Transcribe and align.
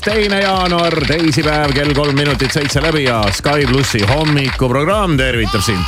üles, 0.00 0.14
teine 0.14 0.40
jaanuar, 0.40 0.94
teisipäev, 1.06 1.72
kell 1.74 1.92
kolm 1.94 2.16
minutit 2.16 2.52
seitse 2.52 2.80
läbi 2.82 3.04
ja 3.04 3.22
Sky 3.32 3.66
plussi 3.66 4.00
hommikuprogramm 4.06 5.16
tervitab 5.16 5.60
sind. 5.60 5.84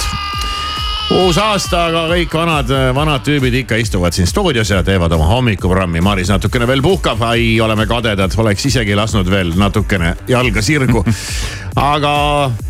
uus 1.12 1.36
aasta, 1.38 1.86
aga 1.86 2.06
kõik 2.08 2.32
vanad, 2.32 2.70
vanad 2.94 3.20
tüübid 3.24 3.54
ikka 3.62 3.76
istuvad 3.76 4.12
siin 4.12 4.26
stuudios 4.26 4.70
ja 4.70 4.82
teevad 4.82 5.12
oma 5.12 5.26
hommikuprogrammi. 5.26 6.00
Maris 6.00 6.28
natukene 6.28 6.66
veel 6.66 6.82
puhkab, 6.82 7.20
ai, 7.22 7.60
oleme 7.60 7.86
kadedad, 7.86 8.32
oleks 8.36 8.66
isegi 8.66 8.94
lasknud 8.94 9.28
veel 9.30 9.52
natukene 9.56 10.14
jalga 10.28 10.62
sirgu. 10.62 11.04
aga, 11.76 12.14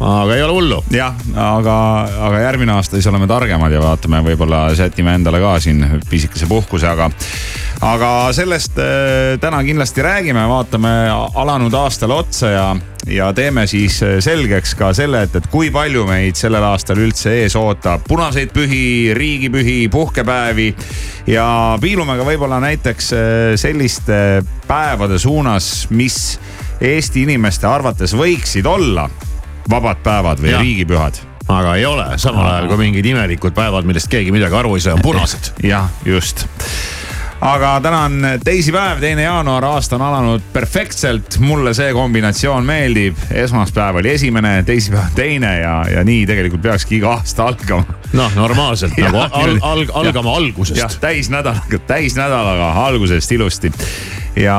aga 0.01 0.35
ei 0.35 0.43
ole 0.43 0.53
hullu. 0.53 0.85
jah, 0.91 1.15
aga, 1.37 1.77
aga 2.29 2.47
järgmine 2.49 2.73
aasta 2.73 2.97
siis 2.97 3.07
oleme 3.07 3.27
targemad 3.31 3.73
ja 3.73 3.83
vaatame, 3.83 4.23
võib-olla 4.27 4.75
sätime 4.75 5.15
endale 5.15 5.41
ka 5.41 5.59
siin 5.61 6.03
pisikese 6.11 6.51
puhkuse, 6.51 6.89
aga, 6.89 7.11
aga 7.83 8.11
sellest 8.35 8.79
äh, 8.79 9.39
täna 9.43 9.63
kindlasti 9.67 10.03
räägime, 10.03 10.43
vaatame 10.49 10.91
alanud 11.35 11.75
aastale 11.75 12.15
otsa 12.15 12.51
ja, 12.51 12.67
ja 13.11 13.33
teeme 13.35 13.67
siis 13.67 13.99
äh, 14.07 14.17
selgeks 14.23 14.77
ka 14.79 14.93
selle, 14.95 15.25
et, 15.27 15.35
et 15.37 15.49
kui 15.51 15.73
palju 15.75 16.05
meid 16.07 16.39
sellel 16.39 16.63
aastal 16.69 17.01
üldse 17.03 17.35
ees 17.43 17.57
ootab 17.59 18.07
punaseid 18.09 18.55
pühi, 18.55 19.11
riigipühi, 19.19 19.89
puhkepäevi 19.91 20.69
ja 21.33 21.47
piilume 21.83 22.17
ka 22.21 22.29
võib-olla 22.29 22.63
näiteks 22.63 23.13
äh, 23.19 23.27
selliste 23.61 24.23
päevade 24.69 25.19
suunas, 25.19 25.89
mis 25.91 26.39
Eesti 26.83 27.23
inimeste 27.23 27.67
arvates 27.71 28.11
võiksid 28.19 28.67
olla 28.67 29.05
vabad 29.71 30.01
päevad 30.03 30.41
või 30.43 30.51
Jah. 30.51 30.65
riigipühad 30.65 31.21
aga 31.53 31.77
ei 31.79 31.87
ole, 31.87 32.07
samal 32.23 32.47
ajal 32.47 32.71
kui 32.71 32.81
mingid 32.87 33.07
imelikud 33.11 33.55
päevad, 33.55 33.87
millest 33.87 34.11
keegi 34.11 34.33
midagi 34.35 34.55
aru 34.57 34.77
ei 34.79 34.83
saa, 34.87 34.97
on 34.99 35.05
punased. 35.05 35.55
jah, 35.67 35.91
just. 36.07 36.47
Aga 37.43 37.81
täna 37.83 38.01
on 38.07 38.27
teisipäev, 38.45 39.01
teine 39.01 39.23
jaanuar, 39.23 39.65
aasta 39.65 39.97
on 39.97 40.03
alanud 40.07 40.45
perfektselt, 40.53 41.39
mulle 41.43 41.75
see 41.75 41.91
kombinatsioon 41.93 42.67
meeldib. 42.67 43.19
esmaspäev 43.31 43.99
oli 44.03 44.15
esimene, 44.15 44.63
teisipäev 44.63 45.11
teine 45.23 45.59
ja, 45.59 45.75
ja 45.91 46.05
nii 46.05 46.27
tegelikult 46.27 46.63
peakski 46.63 47.01
iga 47.01 47.17
aasta 47.17 47.51
algama. 47.51 47.99
noh, 48.13 48.35
normaalselt 48.35 48.99
Jah, 48.99 49.13
nagu 49.13 49.27
al, 49.43 49.59
al, 49.61 49.85
algama 50.05 50.31
jah, 50.31 50.37
algusest. 50.45 51.01
täisnädalaga, 51.01 51.79
täisnädalaga 51.87 52.73
algusest 52.87 53.33
ilusti 53.33 53.73
ja 54.37 54.59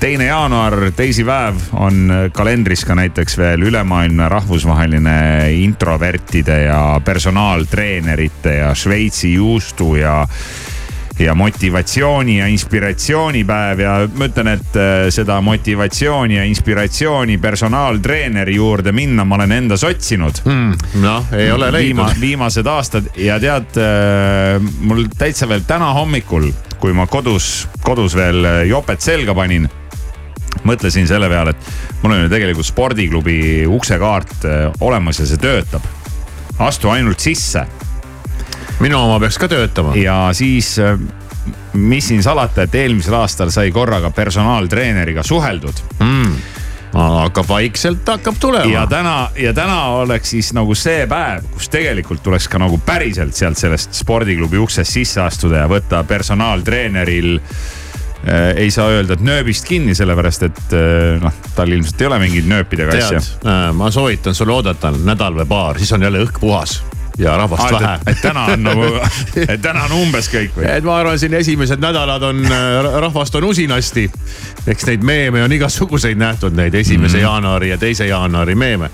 teine 0.00 0.24
jaanuar, 0.26 0.74
teisipäev 0.96 1.60
on 1.78 2.10
kalendris 2.34 2.82
ka 2.84 2.94
näiteks 2.98 3.38
veel 3.38 3.62
ülemaailmne 3.70 4.28
rahvusvaheline 4.28 5.52
introvertide 5.54 6.62
ja 6.64 7.00
personaaltreenerite 7.04 8.56
ja 8.56 8.74
Šveitsi 8.74 9.34
juustu 9.34 9.94
ja 9.94 10.26
ja 11.18 11.34
motivatsiooni 11.34 12.38
ja 12.38 12.46
inspiratsioonipäev 12.46 13.80
ja 13.80 13.94
ma 14.16 14.26
ütlen, 14.28 14.48
et 14.54 14.76
äh, 14.76 14.92
seda 15.12 15.40
motivatsiooni 15.44 16.36
ja 16.36 16.44
inspiratsiooni 16.48 17.38
personaaltreeneri 17.38 18.54
juurde 18.56 18.92
minna 18.92 19.24
ma 19.24 19.36
olen 19.36 19.52
endas 19.52 19.84
otsinud 19.84 20.42
noh, 21.02 21.28
ei 21.36 21.50
ole 21.52 21.68
Viima, 21.72 22.06
leidnud. 22.06 22.20
viimased 22.20 22.66
aastad 22.66 23.12
ja 23.16 23.38
tead 23.40 23.76
äh, 23.80 24.56
mul 24.80 25.06
täitsa 25.18 25.48
veel 25.48 25.66
täna 25.68 25.92
hommikul, 25.92 26.50
kui 26.80 26.96
ma 26.96 27.06
kodus, 27.06 27.68
kodus 27.84 28.16
veel 28.16 28.44
äh, 28.44 28.58
jopet 28.70 29.04
selga 29.04 29.36
panin 29.36 29.68
mõtlesin 30.68 31.08
selle 31.08 31.28
peale, 31.32 31.54
et 31.54 32.02
mul 32.02 32.16
on 32.16 32.24
ju 32.24 32.32
tegelikult 32.32 32.68
spordiklubi 32.68 33.38
uksekaart 33.66 34.44
olemas 34.80 35.20
ja 35.20 35.26
see 35.26 35.40
töötab. 35.40 35.82
astu 36.58 36.90
ainult 36.92 37.20
sisse 37.20 37.64
minu 38.82 38.98
oma 38.98 39.20
peaks 39.22 39.38
ka 39.38 39.48
töötama. 39.48 39.94
ja 39.96 40.16
siis, 40.36 40.74
mis 41.78 42.08
siin 42.08 42.22
salata, 42.22 42.66
et 42.66 42.74
eelmisel 42.74 43.14
aastal 43.18 43.50
sai 43.54 43.70
korraga 43.74 44.10
personaaltreeneriga 44.14 45.22
suheldud 45.26 45.80
Mm. 46.02 46.34
hakkab 46.92 47.48
vaikselt, 47.48 48.04
hakkab 48.06 48.36
tulema 48.40 48.68
ja. 48.68 48.86
täna, 48.86 49.30
ja 49.40 49.54
täna 49.56 49.78
oleks 50.02 50.34
siis 50.34 50.50
nagu 50.52 50.74
see 50.76 51.06
päev, 51.08 51.46
kus 51.54 51.70
tegelikult 51.72 52.20
tuleks 52.22 52.48
ka 52.52 52.60
nagu 52.60 52.76
päriselt 52.84 53.34
sealt 53.34 53.56
sellest 53.56 53.94
spordiklubi 53.96 54.60
uksest 54.60 54.92
sisse 54.92 55.22
astuda 55.24 55.62
ja 55.62 55.70
võtta 55.72 56.02
personaaltreeneril 56.04 57.38
äh, 57.38 58.50
ei 58.60 58.70
saa 58.70 58.90
öelda, 58.92 59.16
et 59.16 59.24
nööbist 59.24 59.64
kinni, 59.64 59.94
sellepärast 59.96 60.44
et 60.50 60.76
äh, 60.76 61.16
noh, 61.22 61.32
tal 61.56 61.72
ilmselt 61.72 62.00
ei 62.04 62.10
ole 62.10 62.18
mingeid 62.26 62.50
nööpidega 62.52 62.98
asja 62.98 63.22
tead, 63.24 63.72
ma 63.80 63.88
soovitan 63.90 64.36
sulle 64.36 64.52
oodata 64.60 64.92
nädal 64.92 65.40
või 65.40 65.48
paar, 65.48 65.80
siis 65.80 65.96
on 65.96 66.04
jälle 66.04 66.26
õhk 66.26 66.44
puhas 66.44 66.82
ja 67.18 67.36
rahvast 67.36 67.62
Ah, 67.62 67.80
vähe 67.80 67.98
et, 68.06 68.20
täna 68.22 68.44
on 68.44 68.62
nagu, 68.62 68.84
et 69.54 69.62
täna 69.62 69.84
on 69.88 69.96
umbes 70.02 70.28
kõik 70.32 70.56
või? 70.56 70.66
et 70.68 70.84
ma 70.84 70.98
arvan, 71.00 71.18
siin 71.18 71.34
esimesed 71.34 71.82
nädalad 71.82 72.22
on, 72.28 72.44
rahvast 73.00 73.34
on 73.40 73.44
usinasti. 73.44 74.08
eks 74.66 74.86
neid 74.86 75.04
meeme 75.04 75.42
on 75.44 75.52
igasuguseid 75.52 76.18
nähtud, 76.18 76.56
neid 76.56 76.74
esimese 76.74 77.18
mm. 77.18 77.22
jaanuari 77.22 77.70
ja 77.72 77.78
teise 77.78 78.06
jaanuari 78.06 78.54
meeme. 78.54 78.90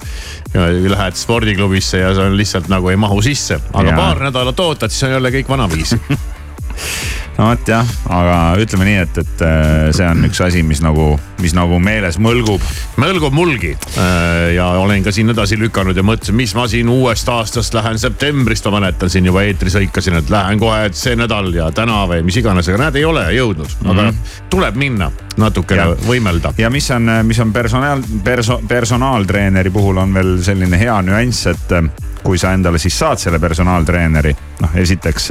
Lähed 0.89 1.17
spordiklubisse 1.17 1.99
ja 1.99 2.15
see 2.15 2.25
on 2.25 2.37
lihtsalt 2.37 2.69
nagu 2.73 2.89
ei 2.89 2.97
mahu 2.97 3.23
sisse, 3.23 3.61
aga 3.73 3.91
ja. 3.91 3.97
paar 3.97 4.23
nädalat 4.29 4.61
ootad, 4.61 4.91
siis 4.91 5.09
on 5.09 5.17
jälle 5.19 5.33
kõik 5.35 5.49
vanaviisi. 5.49 6.01
no 7.39 7.51
vot 7.51 7.69
jah, 7.71 7.97
aga 8.11 8.39
ütleme 8.63 8.89
nii, 8.89 9.01
et, 9.07 9.23
et 9.25 9.47
äh, 9.47 9.89
see 9.97 10.09
on 10.09 10.25
üks 10.29 10.43
asi, 10.45 10.63
mis 10.67 10.83
nagu, 10.85 11.13
mis 11.43 11.55
nagu 11.57 11.79
meeles 11.83 12.19
mõlgub. 12.23 12.65
mõlgub 12.99 13.35
mulgi 13.35 13.77
Äh, 13.99 14.55
ja 14.55 14.67
olen 14.67 15.03
ka 15.03 15.13
siin 15.13 15.31
edasi 15.31 15.59
lükanud 15.59 15.97
ja 15.97 16.03
mõtlesin, 16.07 16.37
mis 16.39 16.55
ma 16.55 16.69
siin 16.71 16.89
uuest 16.89 17.29
aastast 17.29 17.75
lähen 17.75 17.99
septembrist, 17.99 18.67
ma 18.69 18.79
mäletan 18.79 19.11
siin 19.11 19.27
juba 19.27 19.43
eetris 19.47 19.75
hõikasin, 19.79 20.19
et 20.21 20.31
lähen 20.31 20.61
kohe 20.61 20.91
see 20.95 21.17
nädal 21.19 21.51
ja 21.55 21.71
täna 21.75 22.05
või 22.11 22.23
mis 22.27 22.39
iganes, 22.39 22.69
aga 22.71 22.85
näed, 22.85 22.99
ei 23.01 23.07
ole 23.09 23.25
jõudnud, 23.35 23.75
aga 23.85 23.97
mm 23.97 24.09
-hmm. 24.09 24.35
tuleb 24.51 24.79
minna 24.79 25.11
natukene 25.37 25.87
võimelda. 26.07 26.53
ja 26.59 26.71
mis 26.71 26.91
on, 26.91 27.11
mis 27.23 27.41
on 27.41 27.53
personaal, 27.53 28.03
perso-, 28.25 28.61
personaaltreeneri 28.69 29.71
puhul 29.71 29.97
on 29.97 30.15
veel 30.15 30.37
selline 30.43 30.79
hea 30.79 31.03
nüanss, 31.03 31.47
et 31.47 31.73
äh, 31.73 31.91
kui 32.23 32.39
sa 32.39 32.53
endale 32.53 32.79
siis 32.79 32.99
saad 32.99 33.19
selle 33.19 33.39
personaaltreeneri, 33.39 34.37
noh 34.61 34.77
esiteks 34.77 35.31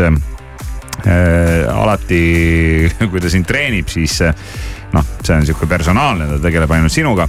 alati, 1.05 2.89
kui 3.11 3.21
ta 3.21 3.29
sind 3.29 3.47
treenib, 3.47 3.89
siis 3.91 4.19
äh, 4.25 4.33
noh, 4.93 5.05
see 5.21 5.35
on 5.35 5.47
sihuke 5.47 5.69
personaalne, 5.69 6.29
ta 6.33 6.39
tegeleb 6.43 6.71
ainult 6.77 6.93
sinuga. 6.93 7.27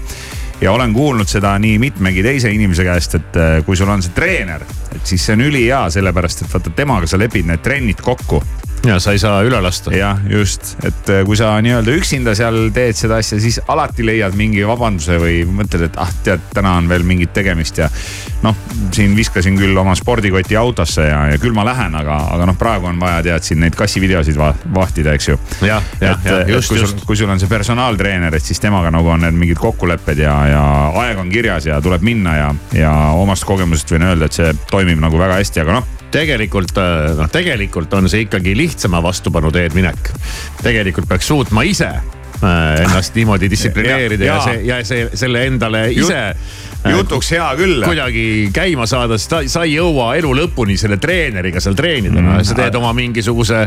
Ja 0.60 0.72
olen 0.72 0.92
kuulnud 0.92 1.28
seda 1.30 1.52
nii 1.62 1.76
mitmegi 1.78 2.22
teise 2.26 2.50
inimese 2.50 2.86
käest, 2.86 3.14
et 3.14 3.36
äh, 3.38 3.58
kui 3.66 3.78
sul 3.78 3.90
on 3.92 4.02
see 4.02 4.14
treener, 4.14 4.64
et 4.90 5.04
siis 5.06 5.26
see 5.26 5.36
on 5.38 5.44
ülihea, 5.46 5.84
sellepärast 5.94 6.42
et 6.42 6.54
vaata 6.54 6.74
temaga 6.74 7.06
sa 7.06 7.20
lepid 7.20 7.46
need 7.46 7.62
trennid 7.62 8.02
kokku 8.02 8.42
ja 8.86 8.98
sa 9.02 9.12
ei 9.14 9.18
saa 9.18 9.40
üle 9.46 9.60
lasta. 9.62 9.92
jah, 9.94 10.20
just, 10.30 10.76
et 10.86 11.10
äh, 11.10 11.22
kui 11.26 11.36
sa 11.38 11.50
nii-öelda 11.64 11.94
üksinda 11.98 12.34
seal 12.38 12.68
teed 12.74 12.96
seda 12.98 13.18
asja, 13.22 13.40
siis 13.42 13.60
alati 13.68 14.06
leiad 14.06 14.36
mingi 14.38 14.64
vabanduse 14.66 15.18
või 15.20 15.40
mõtled, 15.48 15.88
et 15.88 15.98
ah 16.00 16.12
tead, 16.24 16.44
täna 16.54 16.76
on 16.78 16.88
veel 16.90 17.06
mingit 17.06 17.32
tegemist 17.34 17.80
ja 17.80 17.88
noh, 18.44 18.56
siin 18.94 19.16
viskasin 19.18 19.58
küll 19.58 19.76
oma 19.78 19.94
spordikoti 19.98 20.56
autosse 20.58 21.08
ja, 21.08 21.24
ja 21.32 21.40
küll 21.42 21.56
ma 21.56 21.66
lähen, 21.66 21.96
aga, 21.98 22.20
aga 22.36 22.48
noh, 22.50 22.58
praegu 22.58 22.90
on 22.90 23.00
vaja 23.02 23.22
tead 23.26 23.48
siin 23.48 23.62
neid 23.64 23.76
kassivideosid 23.78 24.38
va 24.38 24.52
vahtida, 24.74 25.16
eks 25.18 25.30
ju. 25.32 25.38
jah, 25.66 25.82
jah, 26.00 26.22
jah, 26.24 26.44
just, 26.54 26.74
just., 26.76 27.04
kui 27.08 27.18
sul 27.18 27.30
on 27.30 27.42
see 27.42 27.50
personaaltreener, 27.50 28.34
et 28.38 28.44
siis 28.44 28.62
temaga 28.62 28.92
nagu 28.94 29.10
on 29.14 29.26
need 29.26 29.38
mingid 29.38 29.60
kokkulepped 29.62 30.22
ja, 30.22 30.38
ja 30.52 30.64
aeg 31.02 31.20
on 31.20 31.32
kirjas 31.32 31.66
ja 31.68 31.82
tuleb 31.82 32.04
minna 32.06 32.36
ja, 32.38 32.50
ja 32.76 32.96
omast 33.18 33.46
kogemusest 33.48 33.96
võin 33.96 34.10
öelda, 34.12 34.28
et 34.28 34.38
see 34.38 34.54
toimib 34.70 35.02
nagu 35.02 35.18
väga 35.18 35.40
hästi, 35.42 35.64
aga 35.64 35.80
noh 35.80 35.94
tegelikult 36.14 36.76
noh, 37.18 37.28
tegelikult 37.32 37.92
on 37.98 38.08
see 38.08 38.24
ikkagi 38.26 38.54
lihtsama 38.56 39.02
vastupanu 39.04 39.50
teed 39.54 39.74
minek. 39.76 40.12
tegelikult 40.62 41.08
peaks 41.10 41.28
suutma 41.28 41.62
ise 41.68 41.88
äh, 41.90 42.80
ennast 42.84 43.14
niimoodi 43.18 43.50
distsiplineerida 43.52 44.24
ja, 44.24 44.38
Ja- 44.38 44.38
ja 44.38 44.46
see 44.48 44.64
ja 44.68 44.80
see 44.84 45.08
selle 45.18 45.44
endale 45.50 45.86
ise 45.92 46.18
äh, 46.30 46.90
jutuks 46.94 47.32
hea 47.34 47.48
küll. 47.58 47.82
kuidagi 47.84 48.24
käima 48.54 48.86
saada, 48.86 49.18
sest 49.18 49.30
ta- 49.32 49.42
sa 49.50 49.64
ei 49.66 49.74
jõua 49.76 50.12
elu 50.20 50.30
lõpuni 50.42 50.76
selle 50.80 50.96
treeneriga 51.02 51.60
seal 51.60 51.74
treenida, 51.78 52.22
noh, 52.22 52.38
sa 52.46 52.54
teed 52.56 52.74
oma 52.78 52.92
mingisuguse 52.96 53.64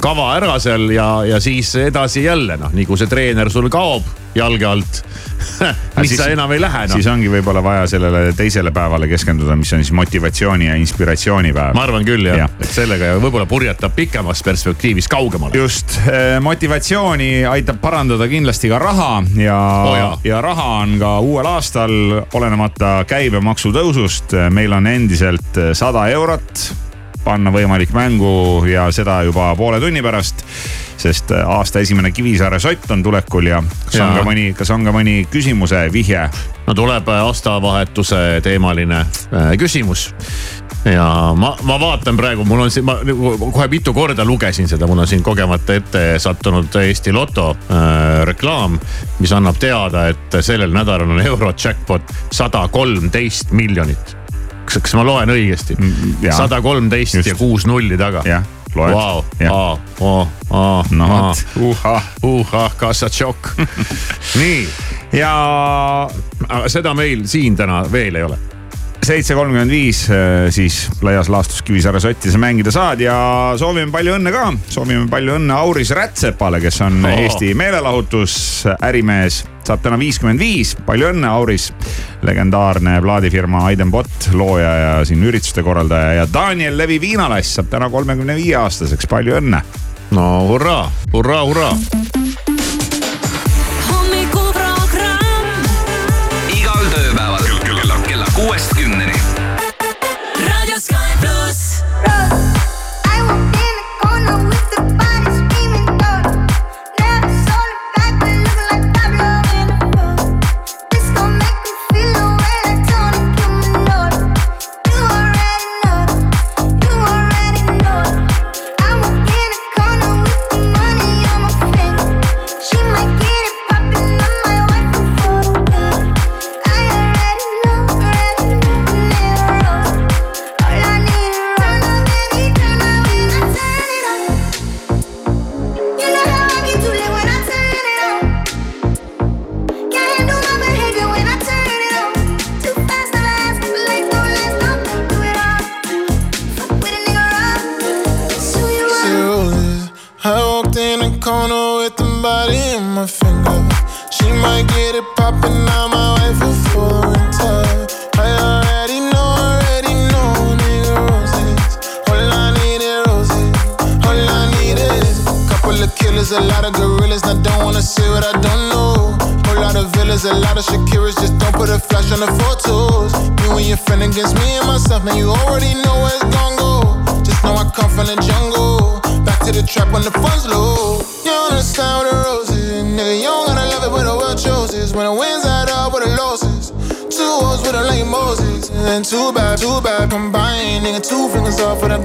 kava 0.00 0.30
ära 0.38 0.56
seal 0.62 0.88
ja, 0.94 1.08
ja 1.28 1.40
siis 1.42 1.74
edasi 1.88 2.24
jälle 2.28 2.56
noh, 2.60 2.72
nii 2.72 2.86
kui 2.88 2.96
see 3.00 3.10
treener 3.10 3.50
sul 3.52 3.68
kaob 3.72 4.06
jalge 4.38 4.64
alt 4.64 5.02
siis 6.02 6.16
sa 6.18 6.28
enam 6.32 6.52
ei 6.54 6.60
lähe 6.62 6.84
noh 6.86 6.96
siis. 6.96 7.08
ongi 7.10 7.30
võib-olla 7.32 7.62
vaja 7.64 7.86
sellele 7.90 8.32
teisele 8.36 8.72
päevale 8.74 9.08
keskenduda, 9.10 9.56
mis 9.58 9.72
on 9.72 9.82
siis 9.84 9.92
motivatsiooni 9.96 10.68
ja 10.68 10.76
inspiratsioonipäev 10.80 11.76
ma. 11.76 11.86
arvan 11.86 12.06
küll 12.06 12.26
jah 12.28 12.42
ja., 12.44 12.48
et 12.60 12.70
sellega 12.72 13.14
võib-olla 13.22 13.46
purjetab 13.50 13.94
pikemas 13.96 14.42
perspektiivis 14.46 15.08
kaugemale. 15.12 15.58
just, 15.58 15.98
motivatsiooni 16.40 17.44
aitab 17.50 17.80
parandada 17.82 18.28
kindlasti 18.30 18.70
ka 18.72 18.78
raha 18.82 19.10
ja 19.40 19.58
oh, 19.58 19.96
jaa. 19.96 20.14
ja 20.24 20.40
raha 20.44 20.68
on 20.84 20.96
ka 21.02 21.16
uuel 21.24 21.50
aastal, 21.54 21.92
olenemata 22.32 22.94
käibemaksu 23.08 23.74
tõusust, 23.74 24.36
meil 24.50 24.72
on 24.78 24.88
endiselt 24.90 25.60
sada 25.78 26.08
eurot 26.12 26.91
panna 27.24 27.52
võimalik 27.54 27.92
mängu 27.94 28.64
ja 28.70 28.88
seda 28.92 29.22
juba 29.26 29.52
poole 29.56 29.80
tunni 29.80 30.02
pärast. 30.02 30.44
sest 31.02 31.32
aasta 31.34 31.80
esimene 31.82 32.12
Kivisaare 32.14 32.60
sott 32.62 32.90
on 32.90 33.02
tulekul 33.02 33.46
ja 33.46 33.62
kas 33.84 33.94
on 33.94 34.06
Jaa. 34.06 34.18
ka 34.18 34.22
mõni, 34.22 34.44
kas 34.54 34.70
on 34.70 34.84
ka 34.84 34.92
mõni 34.94 35.24
küsimuse 35.30 35.88
vihje? 35.92 36.28
no 36.66 36.74
tuleb 36.74 37.08
äh, 37.08 37.22
aastavahetuse 37.26 38.40
teemaline 38.42 39.00
äh, 39.00 39.56
küsimus. 39.58 40.14
ja 40.84 41.32
ma, 41.36 41.56
ma 41.62 41.80
vaatan 41.80 42.16
praegu, 42.16 42.44
mul 42.44 42.64
on 42.66 42.70
siin, 42.70 42.84
ma 42.84 42.96
nagu 43.06 43.50
kohe 43.52 43.68
mitu 43.70 43.94
korda 43.94 44.24
lugesin 44.24 44.68
seda, 44.68 44.86
mul 44.86 45.04
on 45.04 45.10
siin 45.10 45.22
kogemata 45.22 45.74
ette 45.74 46.06
sattunud 46.22 46.74
Eesti 46.82 47.12
Loto 47.12 47.50
äh, 47.50 48.24
reklaam, 48.28 48.78
mis 49.18 49.32
annab 49.32 49.58
teada, 49.62 50.08
et 50.10 50.40
sellel 50.40 50.74
nädalal 50.74 51.10
on 51.10 51.22
euro 51.26 51.52
jackpot 51.52 52.14
sada 52.30 52.66
kolmteist 52.68 53.52
miljonit. 53.52 54.21
kas, 54.72 54.82
kas 54.82 54.94
ma 54.98 55.04
loen 55.06 55.30
õigesti 55.34 55.76
Mm, 55.78 56.16
jaa.? 56.24 56.36
sada 56.36 56.60
kolmteist 56.64 57.20
ja 57.26 57.34
kuus 57.38 57.66
nulli 57.68 57.98
taga. 58.00 58.22
jah, 58.24 58.44
loed 58.74 58.94
oo, 58.96 60.28
aa, 60.50 60.84
no 60.90 61.04
aa 61.04 61.28
vot, 61.28 61.44
uhah. 61.60 62.06
uhah, 62.22 62.76
kassatšokk. 62.80 63.52
nii, 64.40 64.64
ja 65.12 65.32
seda 66.72 66.94
meil 66.96 67.26
siin 67.28 67.56
täna 67.56 67.82
veel 67.92 68.16
ei 68.16 68.22
ole 68.28 68.38
seitse 69.02 69.34
kolmkümmend 69.34 69.70
viis 69.70 70.04
siis 70.54 70.76
laias 71.02 71.28
laastus 71.32 71.62
Kivisaare 71.66 72.00
sotti 72.00 72.30
sa 72.30 72.38
mängida 72.38 72.70
saad 72.74 73.00
ja 73.02 73.14
soovime 73.58 73.90
palju 73.92 74.14
õnne 74.18 74.32
ka. 74.34 74.44
soovime 74.70 75.08
palju 75.10 75.36
õnne 75.40 75.56
Auris 75.56 75.90
Rätsepale, 75.96 76.60
kes 76.62 76.80
on 76.86 77.00
oh. 77.04 77.18
Eesti 77.24 77.52
meelelahutusärimees. 77.58 79.42
saab 79.66 79.82
täna 79.82 79.98
viiskümmend 79.98 80.42
viis, 80.42 80.74
palju 80.86 81.10
õnne, 81.12 81.28
Auris. 81.30 81.72
legendaarne 82.22 83.00
plaadifirma 83.02 83.66
Aidenbot, 83.72 84.30
looja 84.38 84.72
ja 84.78 84.96
siin 85.04 85.22
ürituste 85.22 85.62
korraldaja 85.62 86.12
ja 86.22 86.26
Daniel 86.32 86.78
Levi 86.78 87.00
Viinalass 87.00 87.58
saab 87.58 87.70
täna 87.74 87.90
kolmekümne 87.90 88.38
viie 88.38 88.56
aastaseks, 88.62 89.10
palju 89.10 89.38
õnne. 89.42 89.62
no 90.14 90.32
hurraa, 90.46 90.90
hurraa, 91.12 91.44
hurraa. 91.44 92.21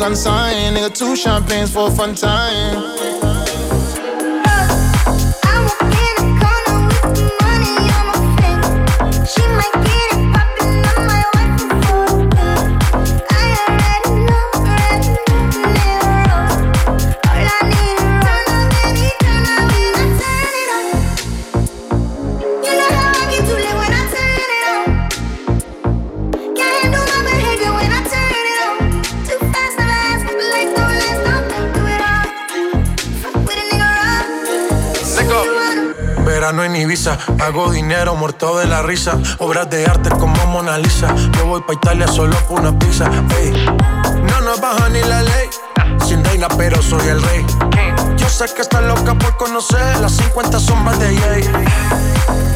consign. 0.07 0.73
Nigga, 0.73 0.89
two 0.93 1.17
champagnes 1.17 1.69
for 1.73 1.91
fun 1.91 2.15
time. 2.15 3.26
Ibiza, 36.77 37.17
hago 37.39 37.71
dinero 37.71 38.15
muerto 38.15 38.59
de 38.59 38.67
la 38.67 38.83
risa. 38.83 39.17
Obras 39.39 39.67
de 39.71 39.87
arte 39.87 40.11
como 40.11 40.45
Mona 40.45 40.77
Lisa. 40.77 41.07
Yo 41.35 41.47
voy 41.47 41.61
pa' 41.61 41.73
Italia 41.73 42.07
solo 42.07 42.37
por 42.47 42.59
una 42.59 42.77
pizza. 42.77 43.09
Ey. 43.39 43.65
No 44.23 44.41
nos 44.41 44.61
baja 44.61 44.87
ni 44.89 45.01
la 45.01 45.23
ley. 45.23 45.49
Sin 46.05 46.23
reina, 46.23 46.47
pero 46.55 46.79
soy 46.83 47.07
el 47.07 47.21
rey. 47.23 47.43
Yo 48.17 48.29
sé 48.29 48.45
que 48.53 48.61
estás 48.61 48.83
loca 48.83 49.15
por 49.15 49.37
conocer 49.37 49.99
las 49.99 50.11
50 50.17 50.59
sombras 50.59 50.99
de 50.99 51.17
Jay. 51.17 51.49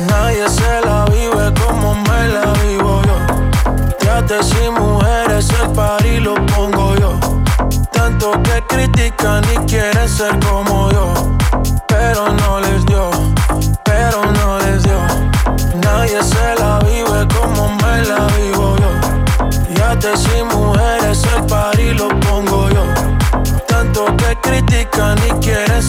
Nadie 0.08 0.48
se 0.50 0.82
la 0.86 1.06
vive 1.06 1.52
como 1.66 1.96
me 1.96 2.28
la 2.28 2.54
vivo 2.64 3.02
yo. 3.04 3.96
Trates 3.98 4.54
y 4.64 4.70
mujeres, 4.70 5.50
el 5.64 5.72
party 5.72 6.20
lo 6.20 6.36
pongo 6.46 6.96
yo. 6.98 7.20
Tanto 7.92 8.34
que 8.44 8.64
critican 8.68 9.44
y 9.52 9.58
quieren 9.66 10.08
ser 10.08 10.38
como 10.40 10.71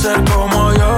ser 0.02 0.24
como 0.24 0.72
yo. 0.74 0.91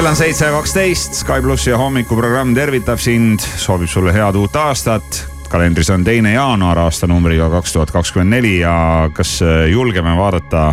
Kell 0.00 0.08
on 0.08 0.16
seitse 0.16 0.46
ja 0.46 0.52
kaksteist, 0.54 1.14
Sky 1.18 1.42
plussi 1.44 1.74
hommikuprogramm 1.76 2.54
tervitab 2.56 2.96
sind, 3.04 3.42
soovib 3.60 3.90
sulle 3.92 4.14
head 4.14 4.38
uut 4.40 4.54
aastat. 4.56 5.26
kalendris 5.52 5.90
on 5.92 6.04
teine 6.04 6.32
jaanuar 6.32 6.78
aastanumbriga 6.86 7.50
kaks 7.52 7.74
tuhat 7.74 7.90
kakskümmend 7.92 8.32
neli 8.32 8.54
ja 8.62 9.10
kas 9.12 9.42
äh, 9.42 9.66
julgeme 9.68 10.16
vaadata 10.16 10.72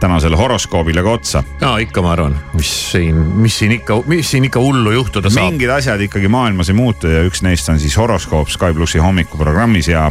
tänasele 0.00 0.36
horoskoobile 0.36 1.02
ka 1.02 1.10
otsa? 1.10 1.42
ja 1.60 1.78
ikka 1.80 2.02
ma 2.04 2.12
arvan, 2.12 2.36
mis 2.52 2.74
siin, 2.90 3.16
mis 3.40 3.58
siin 3.58 3.72
ikka, 3.78 4.02
mis 4.06 4.30
siin 4.30 4.44
ikka 4.44 4.60
hullu 4.60 4.92
juhtuda 4.92 5.32
saab. 5.32 5.54
mingid 5.54 5.72
asjad 5.72 6.04
ikkagi 6.04 6.28
maailmas 6.28 6.68
ei 6.68 6.76
muutu 6.76 7.08
ja 7.08 7.24
üks 7.24 7.40
neist 7.46 7.72
on 7.72 7.80
siis 7.80 7.96
horoskoop 7.96 8.52
Sky 8.52 8.74
plussi 8.76 9.00
hommikuprogrammis 9.00 9.88
ja 9.88 10.10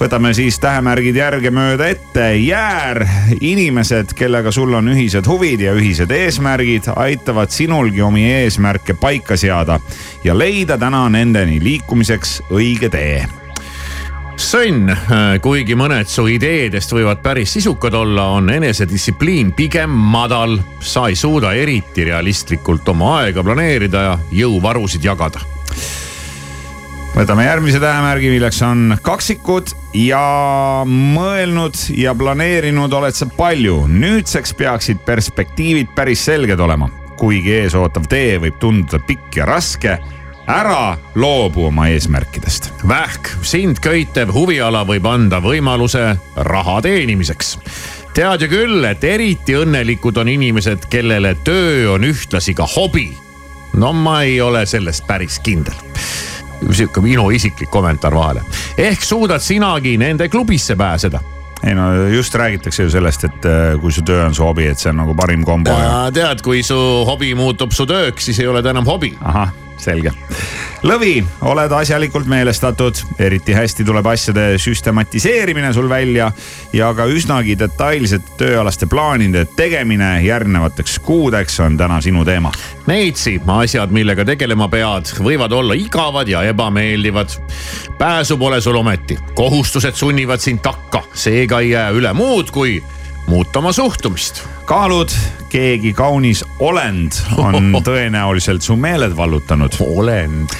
võtame 0.00 0.32
siis 0.34 0.58
tähemärgid 0.60 1.16
järgemööda 1.16 1.88
ette. 1.92 2.36
jäär, 2.36 3.02
inimesed, 3.40 4.14
kellega 4.16 4.52
sul 4.52 4.74
on 4.74 4.88
ühised 4.88 5.26
huvid 5.28 5.60
ja 5.60 5.74
ühised 5.76 6.10
eesmärgid, 6.10 6.88
aitavad 6.96 7.50
sinulgi 7.50 8.02
omi 8.02 8.24
eesmärke 8.32 8.94
paika 8.94 9.36
seada 9.36 9.80
ja 10.24 10.38
leida 10.38 10.78
täna 10.78 11.08
nendeni 11.08 11.60
liikumiseks 11.62 12.40
õige 12.50 12.88
tee 12.88 13.26
sõnn, 14.40 14.88
kuigi 15.44 15.76
mõned 15.76 16.08
su 16.08 16.24
ideedest 16.32 16.94
võivad 16.96 17.20
päris 17.20 17.52
sisukad 17.58 17.94
olla, 17.94 18.30
on 18.38 18.48
enesedistsipliin 18.50 19.52
pigem 19.52 19.90
madal. 19.90 20.58
sa 20.80 21.08
ei 21.08 21.16
suuda 21.16 21.52
eriti 21.52 22.04
realistlikult 22.04 22.88
oma 22.88 23.18
aega 23.20 23.44
planeerida 23.44 24.02
ja 24.02 24.18
jõuvarusid 24.32 25.04
jagada. 25.04 25.59
Võtame 27.14 27.44
järgmise 27.44 27.80
tähemärgi, 27.82 28.30
milleks 28.30 28.60
on 28.62 28.96
kaksikud 29.02 29.72
ja 29.96 30.22
mõelnud 30.86 31.76
ja 31.98 32.14
planeerinud 32.14 32.92
oled 32.92 33.16
sa 33.16 33.26
palju. 33.26 33.86
nüüdseks 33.88 34.54
peaksid 34.54 35.02
perspektiivid 35.06 35.94
päris 35.94 36.24
selged 36.24 36.60
olema, 36.60 36.90
kuigi 37.18 37.54
ees 37.62 37.74
ootav 37.74 38.06
tee 38.10 38.38
võib 38.42 38.58
tunduda 38.62 39.02
pikk 39.06 39.40
ja 39.42 39.46
raske. 39.46 39.98
ära 40.50 40.98
loobu 41.14 41.66
oma 41.66 41.86
eesmärkidest. 41.88 42.72
Vähk, 42.88 43.28
sind 43.42 43.78
köitev 43.78 44.32
huviala 44.34 44.84
võib 44.84 45.06
anda 45.06 45.40
võimaluse 45.40 46.16
raha 46.36 46.80
teenimiseks. 46.82 47.58
tead 48.14 48.42
ju 48.42 48.48
küll, 48.48 48.84
et 48.84 49.04
eriti 49.04 49.54
õnnelikud 49.54 50.16
on 50.18 50.28
inimesed, 50.28 50.86
kellele 50.90 51.34
töö 51.44 51.92
on 51.94 52.04
ühtlasi 52.04 52.54
ka 52.54 52.66
hobi. 52.66 53.16
no 53.74 53.92
ma 53.92 54.22
ei 54.22 54.40
ole 54.40 54.66
selles 54.66 55.02
päris 55.02 55.38
kindel 55.38 55.74
sihuke 56.70 57.00
minu 57.04 57.30
isiklik 57.30 57.70
kommentaar 57.70 58.14
vahele. 58.14 58.42
ehk 58.78 59.02
suudad 59.02 59.40
sinagi 59.40 59.96
nende 59.98 60.28
klubisse 60.28 60.76
pääseda 60.76 61.20
ei 61.64 61.74
no 61.74 62.08
just 62.08 62.34
räägitakse 62.34 62.82
ju 62.82 62.90
sellest, 62.90 63.24
et 63.24 63.44
äh, 63.44 63.80
kui 63.80 63.92
su 63.92 64.02
töö 64.02 64.24
on 64.26 64.34
su 64.34 64.44
hobi, 64.44 64.66
et 64.66 64.78
see 64.78 64.90
on 64.90 64.96
nagu 65.02 65.14
parim 65.14 65.44
kombo 65.44 65.74
tead, 66.14 66.40
kui 66.42 66.62
su 66.62 66.78
hobi 67.06 67.34
muutub 67.34 67.74
su 67.76 67.86
tööks, 67.86 68.30
siis 68.30 68.40
ei 68.40 68.48
ole 68.48 68.62
ta 68.62 68.72
enam 68.72 68.86
hobi. 68.88 69.12
ahah, 69.20 69.52
selge. 69.84 70.12
Lõvi, 70.80 71.18
oled 71.44 71.72
asjalikult 71.76 72.28
meelestatud, 72.30 72.96
eriti 73.20 73.52
hästi 73.52 73.84
tuleb 73.84 74.06
asjade 74.08 74.54
süstematiseerimine 74.58 75.72
sul 75.76 75.88
välja 75.90 76.30
ja 76.72 76.88
ka 76.96 77.04
üsnagi 77.04 77.58
detailsete 77.60 78.38
tööalaste 78.40 78.88
plaanide 78.88 79.44
tegemine 79.56 80.22
järgnevateks 80.24 80.98
kuudeks 81.04 81.60
on 81.60 81.76
täna 81.76 82.00
sinu 82.00 82.24
teema. 82.24 82.52
Neitsi 82.88 83.36
asjad, 83.46 83.92
millega 83.92 84.24
tegelema 84.24 84.70
pead, 84.72 85.12
võivad 85.20 85.52
olla 85.52 85.76
igavad 85.76 86.28
ja 86.28 86.42
ebameeldivad. 86.48 87.36
pääsu 87.98 88.38
pole 88.38 88.60
sul 88.60 88.76
ometi, 88.76 89.18
kohustused 89.34 89.94
sunnivad 89.94 90.40
sind 90.40 90.62
takka, 90.62 91.02
seega 91.12 91.60
ei 91.60 91.70
jää 91.70 91.90
üle 91.90 92.12
muud, 92.12 92.50
kui 92.50 92.82
muuta 93.30 93.58
oma 93.58 93.72
suhtumist. 93.72 94.42
kaalud, 94.64 95.10
keegi 95.48 95.92
kaunis 95.94 96.42
olend 96.58 97.14
on 97.38 97.70
tõenäoliselt 97.86 98.64
su 98.66 98.74
meeled 98.76 99.14
vallutanud. 99.16 99.76
olend 99.86 100.50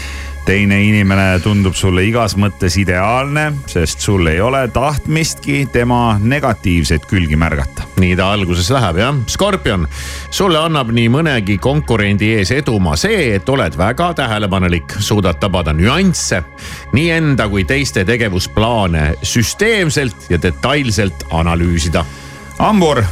teine 0.47 0.79
inimene 0.83 1.41
tundub 1.43 1.75
sulle 1.75 2.05
igas 2.07 2.37
mõttes 2.39 2.77
ideaalne, 2.79 3.49
sest 3.67 4.01
sul 4.07 4.27
ei 4.31 4.39
ole 4.41 4.63
tahtmistki 4.71 5.67
tema 5.73 6.15
negatiivseid 6.23 7.11
külgi 7.11 7.37
märgata. 7.37 7.89
nii 7.99 8.15
ta 8.17 8.31
alguses 8.33 8.71
läheb 8.71 9.03
jah. 9.03 9.19
Skorpion, 9.27 9.89
sulle 10.31 10.63
annab 10.63 10.95
nii 10.95 11.11
mõnegi 11.11 11.59
konkurendi 11.59 12.33
ees 12.39 12.55
edumaa 12.55 12.95
see, 12.97 13.35
et 13.35 13.49
oled 13.49 13.77
väga 13.79 14.13
tähelepanelik, 14.23 14.95
suudad 14.99 15.43
tabada 15.43 15.75
nüansse, 15.75 16.45
nii 16.95 17.11
enda 17.19 17.51
kui 17.51 17.67
teiste 17.67 18.07
tegevusplaane 18.07 19.15
süsteemselt 19.23 20.31
ja 20.31 20.43
detailselt 20.43 21.27
analüüsida. 21.31 22.07
Hambur, 22.61 23.03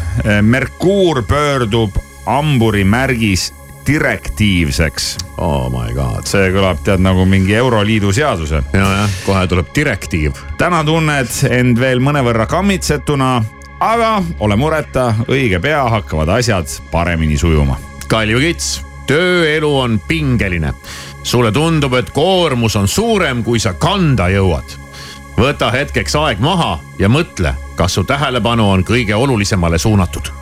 Merkuur 0.42 1.22
pöördub 1.22 1.96
hamburi 2.26 2.84
märgis 2.84 3.54
direktiivseks. 3.86 5.16
Oh 5.36 5.70
my 5.72 5.94
god. 5.94 6.26
see 6.28 6.50
kõlab 6.52 6.82
tead 6.84 7.00
nagu 7.00 7.24
mingi 7.24 7.54
Euroliidu 7.56 8.12
seaduse. 8.12 8.62
ja, 8.72 8.88
jah, 9.00 9.14
kohe 9.26 9.46
tuleb 9.48 9.70
direktiiv. 9.74 10.36
täna 10.58 10.82
tunned 10.84 11.32
end 11.50 11.80
veel 11.80 12.02
mõnevõrra 12.04 12.46
kammitsetuna, 12.46 13.30
aga 13.80 14.10
ole 14.40 14.56
mureta, 14.56 15.14
õige 15.28 15.60
pea 15.60 15.84
hakkavad 15.88 16.28
asjad 16.38 16.68
paremini 16.90 17.38
sujuma. 17.38 17.78
Kalju 18.08 18.40
Kits, 18.44 18.82
tööelu 19.06 19.72
on 19.78 20.00
pingeline. 20.08 20.74
sulle 21.22 21.52
tundub, 21.52 21.94
et 21.94 22.10
koormus 22.10 22.76
on 22.76 22.88
suurem, 22.88 23.42
kui 23.44 23.58
sa 23.58 23.72
kanda 23.72 24.28
jõuad. 24.28 24.87
Võta 25.38 25.70
hetkeks 25.70 26.16
aeg 26.18 26.42
maha 26.42 26.78
ja 26.98 27.08
mõtle, 27.08 27.54
kas 27.78 27.94
su 27.94 28.04
tähelepanu 28.04 28.70
on 28.70 28.84
kõige 28.84 29.14
olulisemale 29.14 29.78
suunatud 29.78 30.32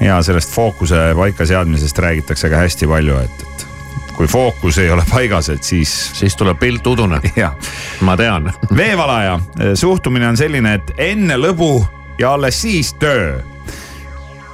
ja 0.00 0.20
sellest 0.22 0.52
fookuse 0.52 1.12
paika 1.16 1.46
seadmisest 1.46 1.98
räägitakse 1.98 2.50
ka 2.50 2.60
hästi 2.64 2.86
palju, 2.86 3.18
et, 3.24 3.42
et 3.42 3.66
kui 4.16 4.26
fookus 4.26 4.78
ei 4.78 4.90
ole 4.90 5.04
paigas, 5.10 5.48
et 5.52 5.62
siis. 5.62 5.92
siis 6.16 6.36
tuleb 6.36 6.58
pilt 6.58 6.86
udune. 6.86 7.20
ma 8.06 8.16
tean. 8.16 8.52
veevalaja 8.80 9.40
suhtumine 9.74 10.28
on 10.28 10.36
selline, 10.36 10.74
et 10.74 10.94
enne 11.12 11.36
lõbu 11.40 11.84
ja 12.18 12.32
alles 12.32 12.62
siis 12.62 12.94
töö 12.94 13.36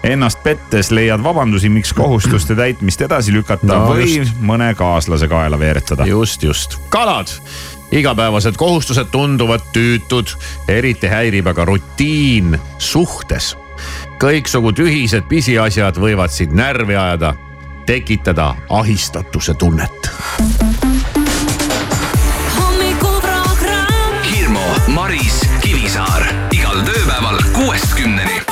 ennast 0.03 0.43
pettes 0.43 0.91
leiad 0.91 1.23
vabandusi, 1.23 1.69
miks 1.71 1.93
kohustuste 1.95 2.57
täitmist 2.59 3.05
edasi 3.07 3.33
lükata 3.33 3.69
no, 3.71 3.85
või 3.93 4.17
just. 4.17 4.41
mõne 4.43 4.73
kaaslase 4.75 5.29
kaela 5.31 5.59
veeretada. 5.59 6.07
just, 6.11 6.43
just. 6.43 6.75
kalad, 6.91 7.31
igapäevased 7.93 8.57
kohustused 8.57 9.07
tunduvad 9.11 9.61
tüütud, 9.73 10.27
eriti 10.69 11.09
häirib 11.09 11.47
aga 11.47 11.65
rutiin 11.65 12.59
suhtes. 12.79 13.57
kõiksugu 14.23 14.71
tühised 14.73 15.27
pisiasjad 15.29 15.97
võivad 15.99 16.31
sind 16.31 16.53
närvi 16.55 16.97
ajada, 16.97 17.35
tekitada 17.87 18.55
ahistatuse 18.69 19.55
tunnet. 19.55 20.11
hommikuprogramm 22.59 24.23
Hirmu, 24.31 24.69
Maris, 24.87 25.43
Kivisaar 25.61 26.27
igal 26.53 26.81
tööpäeval 26.87 27.43
kuuest 27.53 27.95
kümneni. 27.95 28.52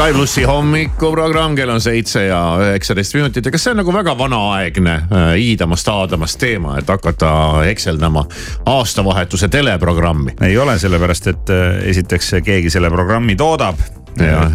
Sky 0.00 0.14
plussi 0.16 0.42
hommikuprogramm, 0.48 1.52
kell 1.58 1.68
on 1.68 1.80
seitse 1.84 2.22
ja 2.24 2.38
üheksateist 2.56 3.12
minutit 3.18 3.44
ja 3.44 3.50
kas 3.52 3.66
see 3.66 3.74
on 3.74 3.82
nagu 3.82 3.92
väga 3.92 4.14
vanaaegne 4.16 4.94
äh, 4.96 5.32
iidamast-aadamast 5.44 6.40
teema, 6.40 6.78
et 6.80 6.88
hakata 6.88 7.32
hekseldama 7.66 8.22
aastavahetuse 8.64 9.50
teleprogrammi? 9.52 10.38
ei 10.48 10.56
ole, 10.58 10.78
sellepärast 10.80 11.28
et 11.34 11.52
äh, 11.52 11.82
esiteks 11.92 12.38
keegi 12.46 12.72
selle 12.72 12.88
programmi 12.88 13.36
toodab. 13.36 13.76